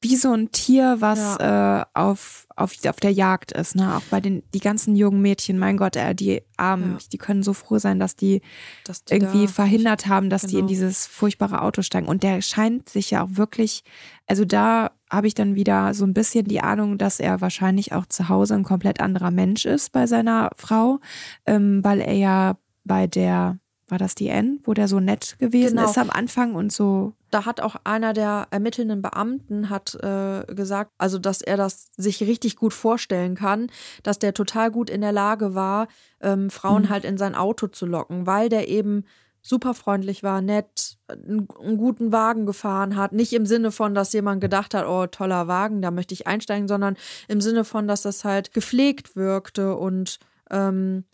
[0.00, 3.74] Wie so ein Tier, was äh, auf, auf, auf der Jagd ist.
[3.74, 3.96] Ne?
[3.96, 6.98] Auch bei den die ganzen jungen Mädchen, mein Gott, äh, die Armen, Ja.
[7.12, 8.40] die können so froh sein, dass die,
[8.84, 10.68] Dass die irgendwie da- verhindert haben, dass die in Genau.
[10.68, 12.06] dieses furchtbare Auto steigen.
[12.06, 13.82] Und der scheint sich ja auch wirklich,
[14.28, 18.06] also da habe ich dann wieder so ein bisschen die Ahnung, dass er wahrscheinlich auch
[18.06, 21.00] zu Hause ein komplett anderer Mensch ist bei seiner Frau,
[21.46, 25.76] ähm, weil er ja bei der, war das die N, wo der so nett gewesen
[25.76, 25.88] Genau.
[25.90, 30.92] ist am Anfang und so da hat auch einer der ermittelnden Beamten hat äh, gesagt,
[30.96, 33.70] also dass er das sich richtig gut vorstellen kann,
[34.02, 35.88] dass der total gut in der Lage war,
[36.22, 36.88] ähm, Frauen Mhm.
[36.88, 39.04] halt in sein Auto zu locken, weil der eben
[39.42, 43.12] super freundlich war, nett, einen, einen guten Wagen gefahren hat.
[43.12, 46.66] Nicht im Sinne von, dass jemand gedacht hat, oh, toller Wagen, da möchte ich einsteigen,
[46.66, 46.96] sondern
[47.28, 50.18] im Sinne von, dass das halt gepflegt wirkte und
[50.50, 51.04] ähm,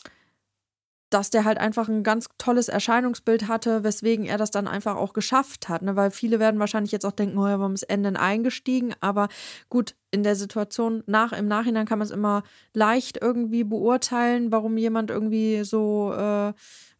[1.15, 5.13] dass der halt einfach ein ganz tolles Erscheinungsbild hatte, weswegen er das dann einfach auch
[5.13, 5.83] geschafft hat.
[5.83, 5.95] Ne?
[5.95, 8.95] Weil viele werden wahrscheinlich jetzt auch denken, oh ja, warum ist Ende eingestiegen?
[9.01, 9.29] Aber
[9.69, 14.77] gut, in der Situation nach, im Nachhinein kann man es immer leicht irgendwie beurteilen, warum
[14.77, 16.49] jemand irgendwie so äh,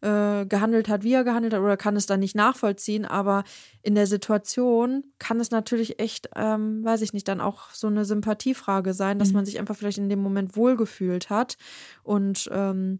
[0.01, 3.05] äh, gehandelt hat, wie er gehandelt hat, oder kann es dann nicht nachvollziehen.
[3.05, 3.43] Aber
[3.81, 8.05] in der Situation kann es natürlich echt, ähm, weiß ich nicht, dann auch so eine
[8.05, 9.35] Sympathiefrage sein, dass Mhm.
[9.35, 11.57] man sich einfach vielleicht in dem Moment wohlgefühlt hat.
[12.03, 12.99] Und ähm,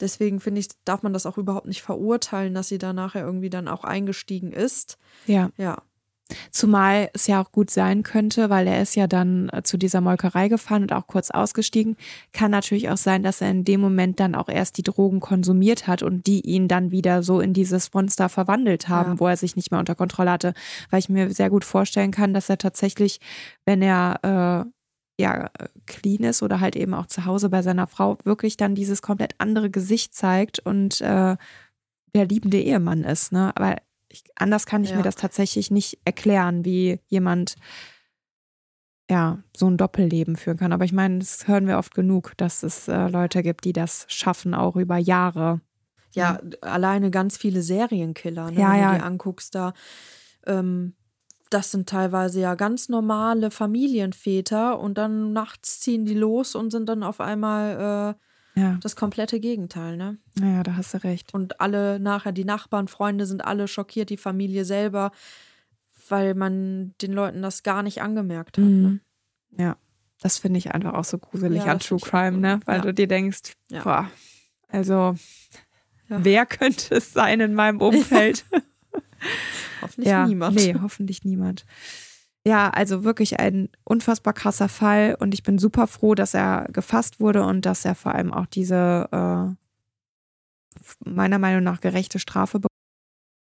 [0.00, 3.50] Deswegen finde ich, darf man das auch überhaupt nicht verurteilen, dass sie da nachher irgendwie
[3.50, 4.98] dann auch eingestiegen ist.
[5.26, 5.50] ja.
[5.56, 5.82] Ja,
[6.52, 10.00] Zumal es ja auch gut sein könnte, weil er ist ja dann äh, zu dieser
[10.00, 11.96] Molkerei gefahren und auch kurz ausgestiegen.
[12.32, 15.88] Kann natürlich auch sein, dass er in dem Moment dann auch erst die Drogen konsumiert
[15.88, 19.18] hat und die ihn dann wieder so in dieses Monster verwandelt haben, Ja.
[19.20, 20.54] wo er sich nicht mehr unter Kontrolle hatte.
[20.90, 23.18] Weil ich mir sehr gut vorstellen kann, dass er tatsächlich,
[23.64, 24.70] wenn er äh,
[25.20, 25.50] ja
[25.86, 29.34] clean ist oder halt eben auch zu Hause bei seiner Frau, wirklich dann dieses komplett
[29.38, 31.36] andere Gesicht zeigt und äh,
[32.14, 33.30] der liebende Ehemann ist.
[33.32, 33.52] Ne?
[33.54, 33.76] Aber
[34.08, 34.96] ich, anders kann ich Ja.
[34.96, 37.54] mir das tatsächlich nicht erklären, wie jemand
[39.10, 40.72] ja so ein Doppelleben führen kann.
[40.72, 44.06] Aber ich meine, das hören wir oft genug, dass es äh, Leute gibt, die das
[44.08, 45.60] schaffen, auch über Jahre.
[46.14, 48.90] ja, alleine ganz viele Serienkiller, ne, Ja, wenn ja.
[48.92, 49.72] du die anguckst, da,
[50.46, 50.94] ähm,
[51.50, 56.88] das sind teilweise ja ganz normale Familienväter und dann nachts ziehen die los und sind
[56.88, 58.16] dann auf einmal
[58.56, 60.18] äh, Ja, das komplette Gegenteil, ne?
[60.38, 61.34] naja, da hast du recht.
[61.34, 65.10] Und alle nachher, die Nachbarn, Freunde sind alle schockiert, die Familie selber,
[66.08, 68.64] weil man den Leuten das gar nicht angemerkt hat.
[68.64, 68.70] Ne?
[68.70, 69.00] Mhm.
[69.58, 69.76] Ja,
[70.20, 72.60] das finde ich einfach auch so gruselig Ja, an True Crime, ne?
[72.64, 72.82] Weil Ja.
[72.82, 73.82] du dir denkst, Ja.
[73.82, 74.10] boah,
[74.68, 75.14] also
[76.08, 76.24] Ja.
[76.24, 78.44] wer könnte es sein in meinem Umfeld?
[79.82, 80.56] Hoffentlich ja, niemand.
[80.56, 81.64] Nee, hoffentlich niemand.
[82.46, 87.20] Ja, also wirklich ein unfassbar krasser Fall und ich bin super froh, dass er gefasst
[87.20, 92.70] wurde und dass er vor allem auch diese äh, meiner Meinung nach gerechte Strafe bekommt.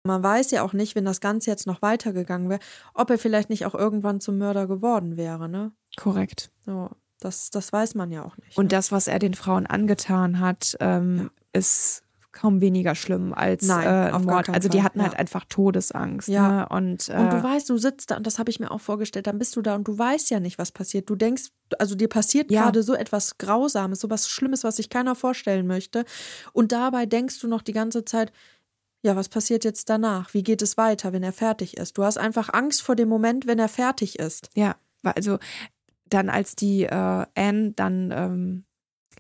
[0.05, 2.61] Man weiß ja auch nicht, wenn das Ganze jetzt noch weitergegangen wäre,
[2.93, 5.71] ob er vielleicht nicht auch irgendwann zum Mörder geworden wäre, ne?
[5.97, 6.51] Korrekt.
[6.65, 6.89] So,
[7.19, 8.57] das, das weiß man ja auch nicht.
[8.57, 8.69] Und ne?
[8.69, 14.19] das, was er den Frauen angetan hat, ähm, ist kaum weniger schlimm als Nein, äh,
[14.19, 14.49] Mord.
[14.49, 15.19] Also die hatten halt ja.
[15.19, 16.27] einfach Todesangst.
[16.27, 16.49] Ja.
[16.49, 16.69] Ne?
[16.69, 19.27] Und, äh, Und du weißt, du sitzt da, und das habe ich mir auch vorgestellt,
[19.27, 21.09] dann bist du da und du weißt ja nicht, was passiert.
[21.09, 22.63] Du denkst, also dir passiert Ja.
[22.63, 26.05] gerade so etwas Grausames, so was Schlimmes, was sich keiner vorstellen möchte.
[26.53, 28.31] Und dabei denkst du noch die ganze Zeit,
[29.01, 30.33] ja, was passiert jetzt danach?
[30.33, 31.97] Wie geht es weiter, wenn er fertig ist?
[31.97, 34.49] Du hast einfach Angst vor dem Moment, wenn er fertig ist.
[34.55, 35.39] Ja, also
[36.05, 38.63] dann als die äh, Anne dann ähm,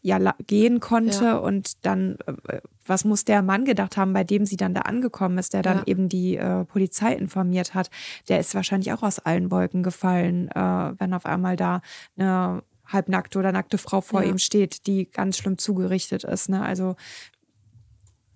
[0.01, 1.37] ja gehen konnte Ja.
[1.37, 2.17] und dann
[2.47, 5.61] äh, was muss der Mann gedacht haben, bei dem sie dann da angekommen ist, der
[5.61, 5.83] dann Ja.
[5.85, 7.89] eben die äh, Polizei informiert hat,
[8.27, 11.81] der ist wahrscheinlich auch aus allen Wolken gefallen, äh, wenn auf einmal da
[12.17, 14.29] eine halbnackte oder nackte Frau vor Ja.
[14.31, 16.49] ihm steht, die ganz schlimm zugerichtet ist.
[16.49, 16.61] Ne?
[16.63, 16.95] Also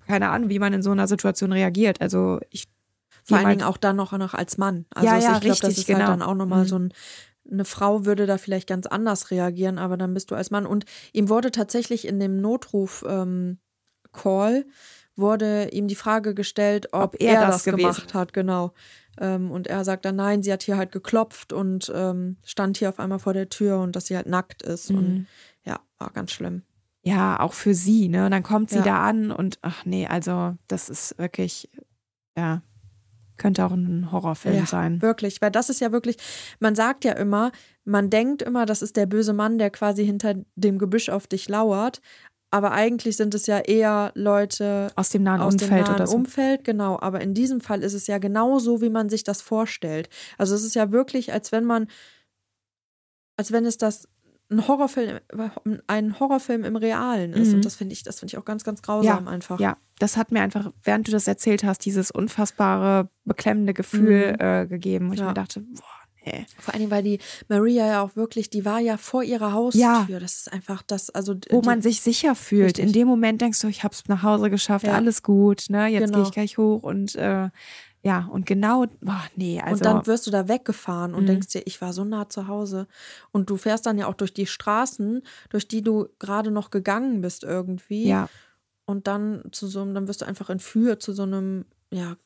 [0.07, 2.01] keine Ahnung, wie man in so einer Situation reagiert.
[2.01, 2.67] Also ich
[3.23, 4.85] Vor allen Dingen auch dann noch, noch als Mann.
[4.93, 5.99] Also Ja, ja, ich glaube, das ist genau.
[5.99, 6.67] halt dann auch nochmal Mhm.
[6.67, 6.93] so ein.
[7.51, 10.65] Eine Frau würde da vielleicht ganz anders reagieren, aber dann bist du als Mann.
[10.65, 12.39] Und ihm wurde tatsächlich in dem
[14.13, 14.65] Notruf-Call
[15.15, 18.73] wurde ihm die Frage gestellt, ob, Ob er er, das das, gemacht hat, genau.
[19.19, 22.89] Ähm, und er sagt dann, nein, sie hat hier halt geklopft und ähm, stand hier
[22.89, 24.89] auf einmal vor der Tür und dass sie halt nackt ist.
[24.89, 25.27] Und Mhm.
[25.65, 26.63] ja, war ganz schlimm.
[27.05, 28.25] ja, auch für sie, ne?
[28.25, 28.83] Und dann kommt sie Ja.
[28.83, 31.69] da an und ach nee, also das ist wirklich,
[32.37, 32.63] ja,
[33.37, 35.01] könnte auch ein Horrorfilm Ja, sein.
[35.01, 36.15] Wirklich, weil das ist ja wirklich,
[36.61, 37.51] man sagt ja immer,
[37.83, 41.49] man denkt immer, das ist der böse Mann, der quasi hinter dem Gebüsch auf dich
[41.49, 41.99] lauert.
[42.53, 46.05] Aber eigentlich sind es ja eher Leute Aus dem nahen aus Umfeld dem nahen oder
[46.07, 46.15] so.
[46.15, 46.99] Umfeld, genau.
[47.01, 50.07] Aber in diesem Fall ist es ja genau so, wie man sich das vorstellt.
[50.37, 51.87] Also es ist ja wirklich, als wenn man,
[53.37, 54.07] als wenn es das
[54.51, 55.19] ein Horrorfilm,
[55.87, 57.49] ein Horrorfilm im Realen ist.
[57.49, 57.55] Mhm.
[57.55, 59.59] Und das finde ich, das finde ich auch ganz, ganz grausam einfach.
[59.59, 64.39] Ja, das hat mir einfach, während du das erzählt hast, dieses unfassbare, beklemmende Gefühl Mhm.
[64.45, 65.27] äh, gegeben, wo ich Ja.
[65.29, 66.45] mir dachte, boah, Nee.
[66.57, 67.19] Vor allen Dingen, weil die
[67.49, 69.81] Maria ja auch wirklich, die war ja vor ihrer Haustür.
[70.07, 70.19] Ja.
[70.19, 72.65] Das ist einfach das, also Wo die, man sich sicher fühlt.
[72.77, 72.85] Richtig.
[72.85, 74.93] In dem Moment denkst du, ich hab's nach Hause geschafft, Ja.
[74.93, 75.87] alles gut, ne?
[75.87, 76.17] Jetzt Genau.
[76.19, 77.49] gehe ich gleich hoch und äh,
[78.05, 81.27] ja, und genau, boah, nee, also und dann wirst du da weggefahren und Mhm.
[81.27, 82.87] denkst dir, ich war so nah zu Hause.
[83.31, 87.21] Und du fährst dann ja auch durch die Straßen, durch die du gerade noch gegangen
[87.21, 88.07] bist irgendwie.
[88.07, 88.27] ja,
[88.85, 92.17] Und dann zu so einem, dann wirst du einfach entführt zu so einem, ja,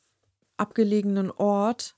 [0.56, 1.94] abgelegenen Ort.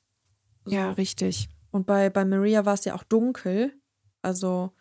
[0.66, 0.72] So.
[0.74, 1.48] ja, richtig.
[1.70, 3.72] Und bei, bei Maria war es ja auch dunkel.
[4.22, 4.72] Also,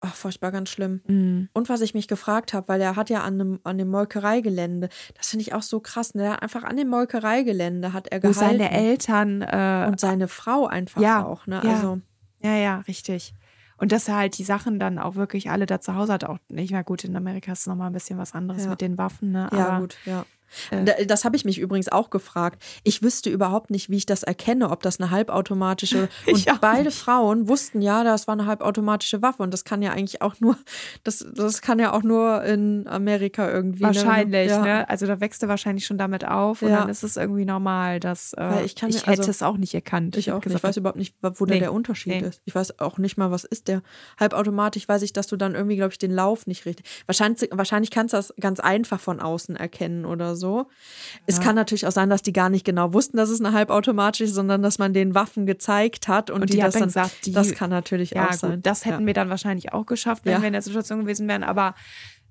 [0.00, 1.00] ach, furchtbar, ganz schlimm.
[1.06, 1.48] Mhm.
[1.52, 4.88] Und was ich mich gefragt habe, weil er hat ja an dem, an dem Molkereigelände,
[5.16, 6.40] das finde ich auch so krass, ne?
[6.42, 8.38] Einfach an dem Molkereigelände hat er Wo gehalten.
[8.58, 11.60] seine Eltern äh, und seine Frau einfach Ja, auch, ne?
[11.64, 11.70] ja.
[11.74, 12.00] Also,
[12.40, 13.34] Ja, ja, richtig.
[13.76, 16.38] Und dass er halt die Sachen dann auch wirklich alle da zu Hause hat, auch
[16.48, 17.02] nicht mehr gut.
[17.04, 18.70] In Amerika ist es nochmal ein bisschen was anderes Ja.
[18.70, 19.48] mit den Waffen, ne?
[19.52, 20.24] ja, Aber, gut, ja.
[20.70, 22.62] Äh, Da- Das habe ich mich übrigens auch gefragt.
[22.82, 26.08] Ich wüsste überhaupt nicht, wie ich das erkenne, ob das eine halbautomatische.
[26.26, 26.98] Ich Und beide nicht.
[26.98, 29.42] Frauen wussten ja, das war eine halbautomatische Waffe.
[29.42, 30.56] Und das kann ja eigentlich auch nur,
[31.04, 33.82] das, das kann ja auch nur in Amerika irgendwie.
[33.82, 34.54] Wahrscheinlich, ne?
[34.56, 34.62] Ja.
[34.62, 34.88] ne?
[34.88, 36.80] Also da wächst du wahrscheinlich schon damit auf und Ja.
[36.80, 39.74] dann ist es irgendwie normal, dass äh, ich kann ich hätte also- es auch nicht
[39.74, 40.16] erkannt.
[40.16, 40.56] Ich hab auch nicht.
[40.56, 41.58] Ich weiß überhaupt nicht, wo Nee.
[41.58, 42.28] der Unterschied Nee.
[42.28, 42.40] ist.
[42.44, 43.82] Ich weiß auch nicht mal, was ist der.
[44.18, 46.86] Halbautomatisch weiß ich, dass du dann irgendwie, glaube ich, den Lauf nicht richtig.
[47.06, 50.66] Wahrscheinlich, wahrscheinlich kannst du das ganz einfach von außen erkennen oder so.
[51.26, 51.42] Es Ja.
[51.44, 54.34] kann natürlich auch sein, dass die gar nicht genau wussten, dass es eine halbautomatische ist,
[54.34, 57.32] sondern dass man den Waffen gezeigt hat und, Und die, die das dann gesagt, die-
[57.32, 58.62] das kann natürlich ja, auch gut, sein.
[58.62, 59.06] das hätten ja.
[59.06, 61.74] wir dann wahrscheinlich auch geschafft, wenn wir in der Situation gewesen wären, aber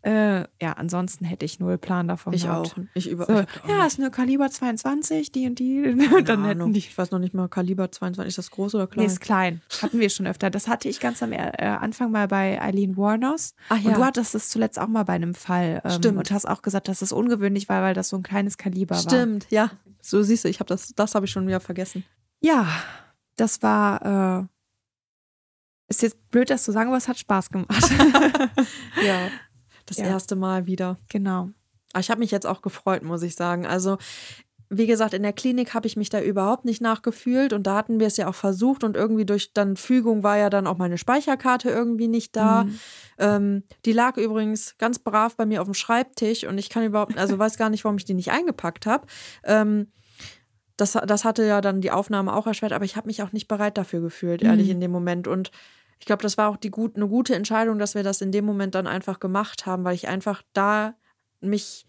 [0.03, 2.75] äh, ja, ansonsten hätte ich null Plan davon Ich gehabt.
[2.77, 2.83] auch.
[2.93, 3.25] Ich über.
[3.25, 3.87] So, ich auch ja, nicht.
[3.87, 5.81] ist eine Kaliber 22, die und die.
[5.83, 6.73] Keine dann hätten Ahnung.
[6.73, 6.79] die.
[6.79, 9.05] Ich weiß noch nicht mal, Kaliber 22, ist das groß oder Nee, klein?
[9.07, 9.61] ist klein.
[9.81, 10.49] Hatten wir schon öfter.
[10.49, 13.55] Das hatte ich ganz am äh, Anfang mal bei Eileen Warners.
[13.69, 13.89] Ach ja.
[13.91, 15.81] Und du hattest es zuletzt auch mal bei einem Fall.
[15.85, 16.17] Ähm, Stimmt.
[16.17, 19.01] Und hast auch gesagt, dass es ungewöhnlich war, weil das so ein kleines Kaliber war.
[19.01, 19.71] Stimmt, ja.
[20.01, 22.03] So siehst du, ich habe das, das habe ich schon wieder vergessen.
[22.41, 22.67] Ja,
[23.37, 24.41] das war.
[24.41, 24.47] Äh,
[25.89, 27.69] ist jetzt blöd, das zu sagen, aber es hat Spaß gemacht.
[29.05, 29.27] Ja.
[29.97, 30.11] Das Ja.
[30.11, 30.97] erste Mal wieder.
[31.09, 31.49] genau.
[31.93, 33.67] Aber Ich habe mich jetzt auch gefreut, muss ich sagen.
[33.67, 33.97] Also,
[34.69, 37.99] wie gesagt, in der Klinik habe ich mich da überhaupt nicht nachgefühlt und da hatten
[37.99, 40.97] wir es ja auch versucht und irgendwie durch dann Fügung war ja dann auch meine
[40.97, 42.63] Speicherkarte irgendwie nicht da.
[42.63, 42.79] Mhm.
[43.19, 47.15] Ähm, die lag übrigens ganz brav bei mir auf dem Schreibtisch und ich kann überhaupt,
[47.19, 49.05] also weiß gar nicht, warum ich die nicht eingepackt habe.
[49.43, 49.91] Ähm,
[50.77, 53.47] das, das hatte ja dann die Aufnahme auch erschwert, aber ich habe mich auch nicht
[53.47, 54.71] bereit dafür gefühlt, ehrlich, Mhm.
[54.73, 55.27] in dem Moment.
[55.27, 55.51] Und
[56.03, 58.43] ich glaube, das war auch die gut, eine gute Entscheidung, dass wir das in dem
[58.43, 60.95] Moment dann einfach gemacht haben, weil ich einfach da
[61.39, 61.87] mich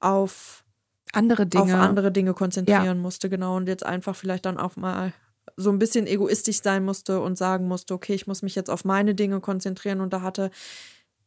[0.00, 0.66] auf,
[1.14, 1.62] Andere Dinge.
[1.62, 3.56] auf andere Dinge konzentrieren musste, genau.
[3.56, 5.14] Und jetzt einfach vielleicht dann auch mal
[5.56, 8.84] so ein bisschen egoistisch sein musste und sagen musste, okay, ich muss mich jetzt auf
[8.84, 10.02] meine Dinge konzentrieren.
[10.02, 10.50] Und da hatte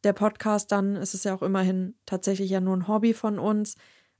[0.04, 3.74] der Podcast dann, es ist ja auch immerhin tatsächlich ja nur ein Hobby von uns,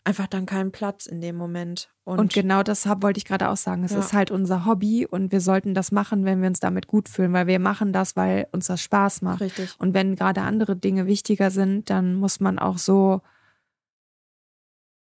[0.08, 1.90] einfach dann keinen Platz in dem Moment.
[2.04, 3.84] Und, Und genau das wollte ich gerade auch sagen.
[3.84, 3.98] Es Ja.
[3.98, 7.34] ist halt unser Hobby und wir sollten das machen, wenn wir uns damit gut fühlen,
[7.34, 9.42] weil wir machen das, weil uns das Spaß macht.
[9.42, 9.74] richtig.
[9.78, 13.20] Und wenn gerade andere Dinge wichtiger sind, dann muss man auch so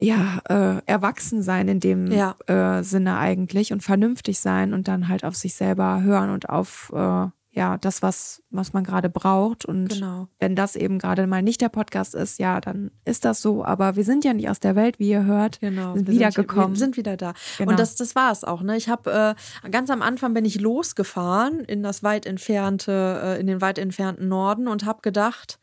[0.00, 2.36] ja äh, erwachsen sein in dem Ja.
[2.46, 6.90] äh, Sinne eigentlich und vernünftig sein und dann halt auf sich selber hören und auf
[6.94, 7.26] äh,
[7.58, 10.28] ja das was was man gerade braucht und Genau.
[10.38, 13.64] wenn das eben gerade mal nicht der Podcast ist, ja dann ist das so.
[13.64, 15.60] Aber wir sind ja nicht aus der Welt, wie ihr hört.
[15.60, 16.70] Genau, sind wiedergekommen.
[16.70, 17.34] wir sind wieder da.
[17.58, 17.72] Genau.
[17.72, 18.62] Und das, das war es auch.
[18.62, 18.76] Ne?
[18.76, 19.34] Ich habe
[19.64, 23.78] äh, ganz am Anfang bin ich losgefahren in das weit entfernte, äh, in den weit
[23.78, 25.58] entfernten Norden und habe gedacht,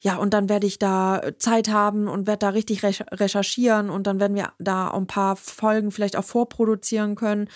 [0.00, 4.06] ja, und dann werde ich da Zeit haben und werde da richtig recher- recherchieren und
[4.06, 7.48] dann werden wir da ein paar Folgen vielleicht auch vorproduzieren können.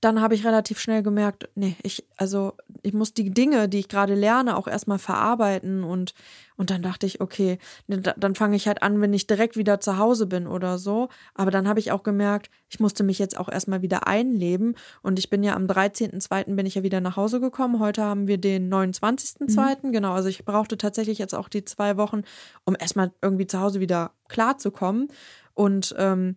[0.00, 3.88] Dann habe ich relativ schnell gemerkt, nee, ich, also ich muss die Dinge, die ich
[3.88, 6.14] gerade lerne, auch erstmal verarbeiten und,
[6.56, 9.80] und dann dachte ich, okay, da- dann fange ich halt an, wenn ich direkt wieder
[9.80, 11.08] zu Hause bin oder so.
[11.34, 15.18] Aber dann habe ich auch gemerkt, ich musste mich jetzt auch erstmal wieder einleben und
[15.18, 16.54] ich bin ja am 13.02.
[16.56, 17.80] bin ich ja wieder nach Hause gekommen.
[17.80, 19.92] Heute haben wir den 29.02.
[19.92, 22.22] Genau, also ich brauchte tatsächlich jetzt auch die zwei Wochen,
[22.64, 25.08] um erstmal irgendwie zu Hause wieder klarzukommen
[25.54, 26.36] und ähm,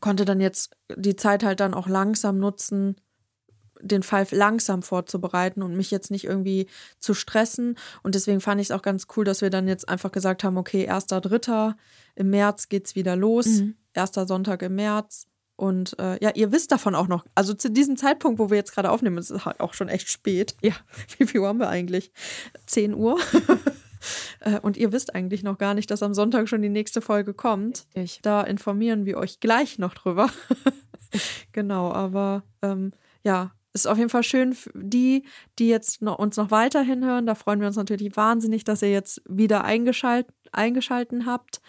[0.00, 2.96] konnte dann jetzt die Zeit halt dann auch langsam nutzen,
[3.80, 6.68] den Fall langsam vorzubereiten und mich jetzt nicht irgendwie
[7.00, 7.76] zu stressen.
[8.04, 10.56] Und deswegen fand ich es auch ganz cool, dass wir dann jetzt einfach gesagt haben,
[10.56, 11.76] okay, erster, dritter,
[12.14, 13.74] im März geht's wieder los, Mhm.
[13.92, 15.26] erster Sonntag im März.
[15.56, 17.26] Und äh, ja, ihr wisst davon auch noch.
[17.34, 20.08] Also zu diesem Zeitpunkt, wo wir jetzt gerade aufnehmen, es ist halt auch schon echt
[20.08, 20.56] spät.
[20.62, 20.72] Ja.
[21.18, 22.12] Wie viel Uhr haben wir eigentlich?
[22.66, 23.18] 10 Uhr.
[24.40, 27.32] Äh, Und ihr wisst eigentlich noch gar nicht, dass am Sonntag schon die nächste Folge
[27.32, 27.86] kommt.
[27.94, 28.22] Richtig.
[28.22, 30.30] Da informieren wir euch gleich noch drüber.
[31.52, 32.92] genau, aber ähm,
[33.22, 35.24] ja, ist auf jeden Fall schön die,
[35.58, 37.26] die jetzt noch, uns noch weiterhin hören.
[37.26, 41.60] Da freuen wir uns natürlich wahnsinnig, dass ihr jetzt wieder eingeschalt, eingeschalten habt.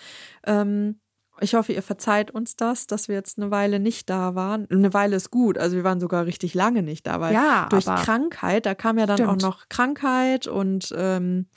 [0.46, 1.00] Ähm,
[1.44, 4.66] Ich hoffe, ihr verzeiht uns das, dass wir jetzt eine Weile nicht da waren.
[4.72, 7.84] Eine Weile ist gut, also wir waren sogar richtig lange nicht da, weil Ja, durch
[7.84, 9.30] Krankheit, da kam ja dann Stimmt.
[9.44, 11.48] auch noch Krankheit und ähm,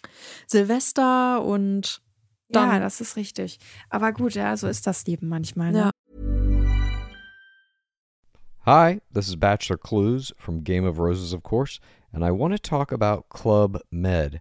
[0.48, 2.02] Silvester und
[2.48, 2.70] dann.
[2.70, 3.60] ja, das ist richtig.
[3.88, 5.70] Aber gut, ja, so ist das Leben manchmal.
[5.70, 5.78] Ne?
[5.78, 5.90] Ja.
[8.64, 11.78] Hi, this is Bachelor Clues from Game of Roses, of course,
[12.12, 14.40] and I want to talk about Club Med.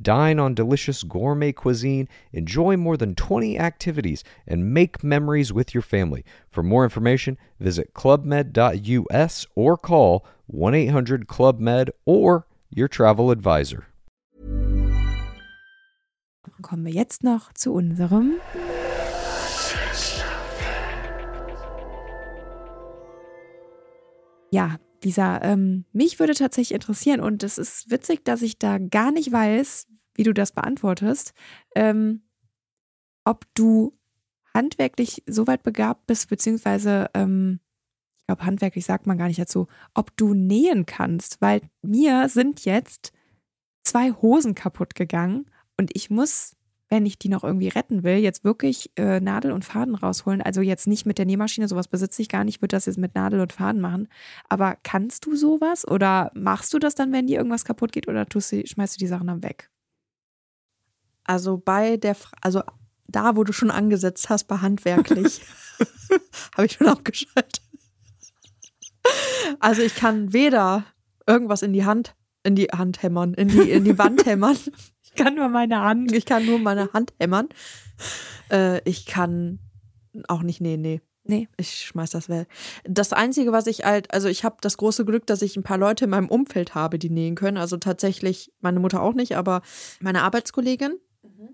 [0.00, 5.82] Dine on delicious gourmet cuisine, enjoy more than 20 activities, and make memories with your
[5.82, 6.24] family.
[6.50, 13.86] For more information, visit clubmed.us or call 1 800 Club Med or your travel advisor.
[16.62, 18.40] Kommen wir jetzt noch zu unserem.
[24.52, 29.12] Ja, Lisa, ähm, mich würde tatsächlich interessieren und es ist witzig, dass ich da gar
[29.12, 31.32] nicht weiß, wie du das beantwortest,
[31.74, 32.22] ähm,
[33.24, 33.98] ob du
[34.54, 37.60] handwerklich so weit begabt bist, beziehungsweise, ähm,
[38.18, 42.64] ich glaube, handwerklich sagt man gar nicht dazu, ob du nähen kannst, weil mir sind
[42.64, 43.12] jetzt
[43.84, 45.46] zwei Hosen kaputt gegangen
[45.76, 46.56] und ich muss,
[46.92, 50.42] wenn ich die noch irgendwie retten will, jetzt wirklich äh, Nadel und Faden rausholen.
[50.42, 53.14] Also jetzt nicht mit der Nähmaschine, sowas besitze ich gar nicht, würde das jetzt mit
[53.14, 54.08] Nadel und Faden machen.
[54.50, 58.26] Aber kannst du sowas oder machst du das dann, wenn dir irgendwas kaputt geht oder
[58.26, 59.70] tust du, schmeißt du die Sachen dann weg?
[61.24, 62.62] Also bei der, also
[63.08, 65.40] da, wo du schon angesetzt hast, bei handwerklich,
[66.54, 67.62] habe ich schon abgeschaltet.
[69.60, 70.84] Also ich kann weder
[71.26, 74.58] irgendwas in die Hand, in die Hand hämmern, in die, in die Wand hämmern.
[75.14, 76.12] Ich kann nur meine Hand.
[76.12, 77.48] Ich kann nur meine Hand hämmern.
[78.50, 79.58] Äh, ich kann
[80.28, 81.00] auch nicht, nee, nee.
[81.24, 81.48] Nee.
[81.56, 82.48] Ich schmeiß das weg.
[82.84, 85.78] Das Einzige, was ich halt, also ich habe das große Glück, dass ich ein paar
[85.78, 87.58] Leute in meinem Umfeld habe, die nähen können.
[87.58, 89.62] Also tatsächlich, meine Mutter auch nicht, aber
[90.00, 90.98] meine Arbeitskollegin,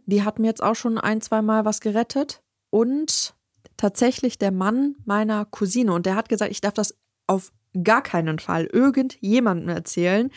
[0.06, 2.42] die hat mir jetzt auch schon ein, zwei Mal was gerettet.
[2.70, 3.34] Und
[3.76, 5.92] tatsächlich der Mann meiner Cousine.
[5.92, 7.52] Und der hat gesagt, ich darf das auf
[7.84, 10.30] gar keinen Fall irgendjemandem erzählen.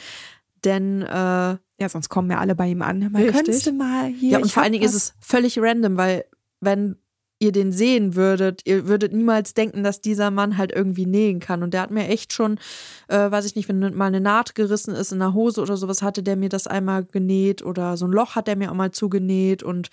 [0.63, 3.11] Denn äh, Ja, sonst kommen wir alle bei ihm an.
[3.11, 4.33] Man könntest du mal hier.
[4.33, 6.25] ja, und vor allen Dingen ist es völlig random, weil
[6.59, 6.95] wenn
[7.39, 11.63] ihr den sehen würdet, ihr würdet niemals denken, dass dieser Mann halt irgendwie nähen kann.
[11.63, 12.59] Und der hat mir echt schon,
[13.07, 16.03] äh, weiß ich nicht, wenn mal eine Naht gerissen ist in der Hose oder sowas,
[16.03, 18.91] hatte der mir das einmal genäht oder so ein Loch hat der mir auch mal
[18.91, 19.89] zugenäht und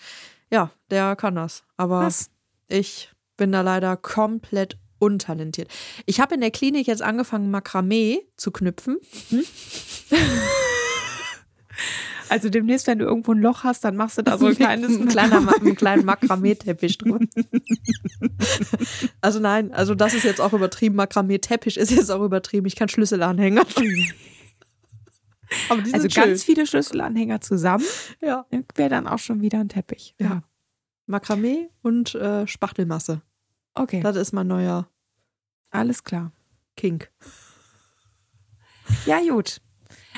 [0.50, 1.64] ja, der kann das.
[1.78, 2.28] Aber Was?
[2.68, 5.68] ich bin da leider komplett untalentiert.
[6.04, 8.98] Ich habe in der Klinik jetzt angefangen, Makramee zu knüpfen.
[12.28, 14.98] Also demnächst, wenn du irgendwo ein Loch hast, dann machst du da so ein kleines.
[14.98, 17.20] ein kleiner, einen kleinen Makramee-Teppich drüber.
[19.20, 20.96] Also nein, also das ist jetzt auch übertrieben.
[20.96, 22.66] Makramee-Teppich ist jetzt auch übertrieben.
[22.66, 23.62] Ich kann Schlüsselanhänger.
[25.68, 27.84] Aber die Also ganz viele Schlüsselanhänger zusammen
[28.20, 28.46] ja.
[28.74, 30.14] wäre dann auch schon wieder ein Teppich.
[30.20, 30.42] Ja.
[31.06, 33.22] Makramee und äh, Spachtelmasse.
[33.74, 34.88] Okay, Das ist mein neuer
[35.70, 36.32] alles klar.
[36.76, 37.10] Kink.
[39.04, 39.60] Ja, gut.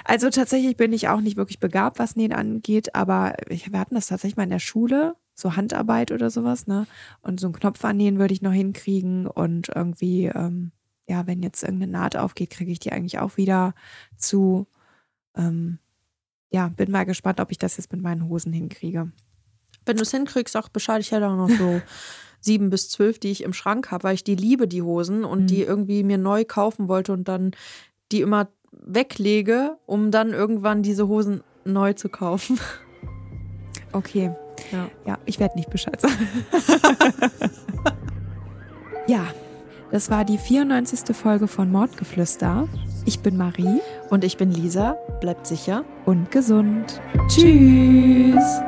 [0.04, 4.08] Also tatsächlich bin ich auch nicht wirklich begabt, was Nähen angeht, aber wir hatten das
[4.08, 6.86] tatsächlich mal in der Schule, so Handarbeit oder sowas, ne?
[7.22, 10.72] Und so einen Knopf annähen würde ich noch hinkriegen und irgendwie, ähm,
[11.08, 13.74] ja, wenn jetzt irgendeine Naht aufgeht, kriege ich die eigentlich auch wieder
[14.16, 14.66] zu.
[15.36, 15.78] Ähm,
[16.50, 19.12] ja, bin mal gespannt, ob ich das jetzt mit meinen Hosen hinkriege.
[19.86, 21.00] Wenn du es hinkriegst, auch Bescheid.
[21.00, 21.80] Ich hätte auch noch so
[22.40, 25.42] sieben bis zwölf, die ich im Schrank habe, weil ich die liebe, die Hosen, und
[25.42, 25.46] Mhm.
[25.46, 27.52] die irgendwie mir neu kaufen wollte und dann
[28.12, 28.48] die immer
[28.84, 32.58] weglege, um dann irgendwann diese Hosen neu zu kaufen.
[33.92, 34.30] Okay.
[34.70, 34.88] Ja.
[35.04, 36.14] Ja, ich werde nicht Bescheid sagen.
[39.08, 39.26] ja,
[39.90, 41.16] das war die 94.
[41.16, 42.68] Folge von Mordgeflüster.
[43.04, 44.96] Ich bin Marie Und ich bin Lisa.
[45.20, 45.84] Bleibt sicher.
[46.06, 47.00] und gesund.
[47.26, 48.60] Tschüss.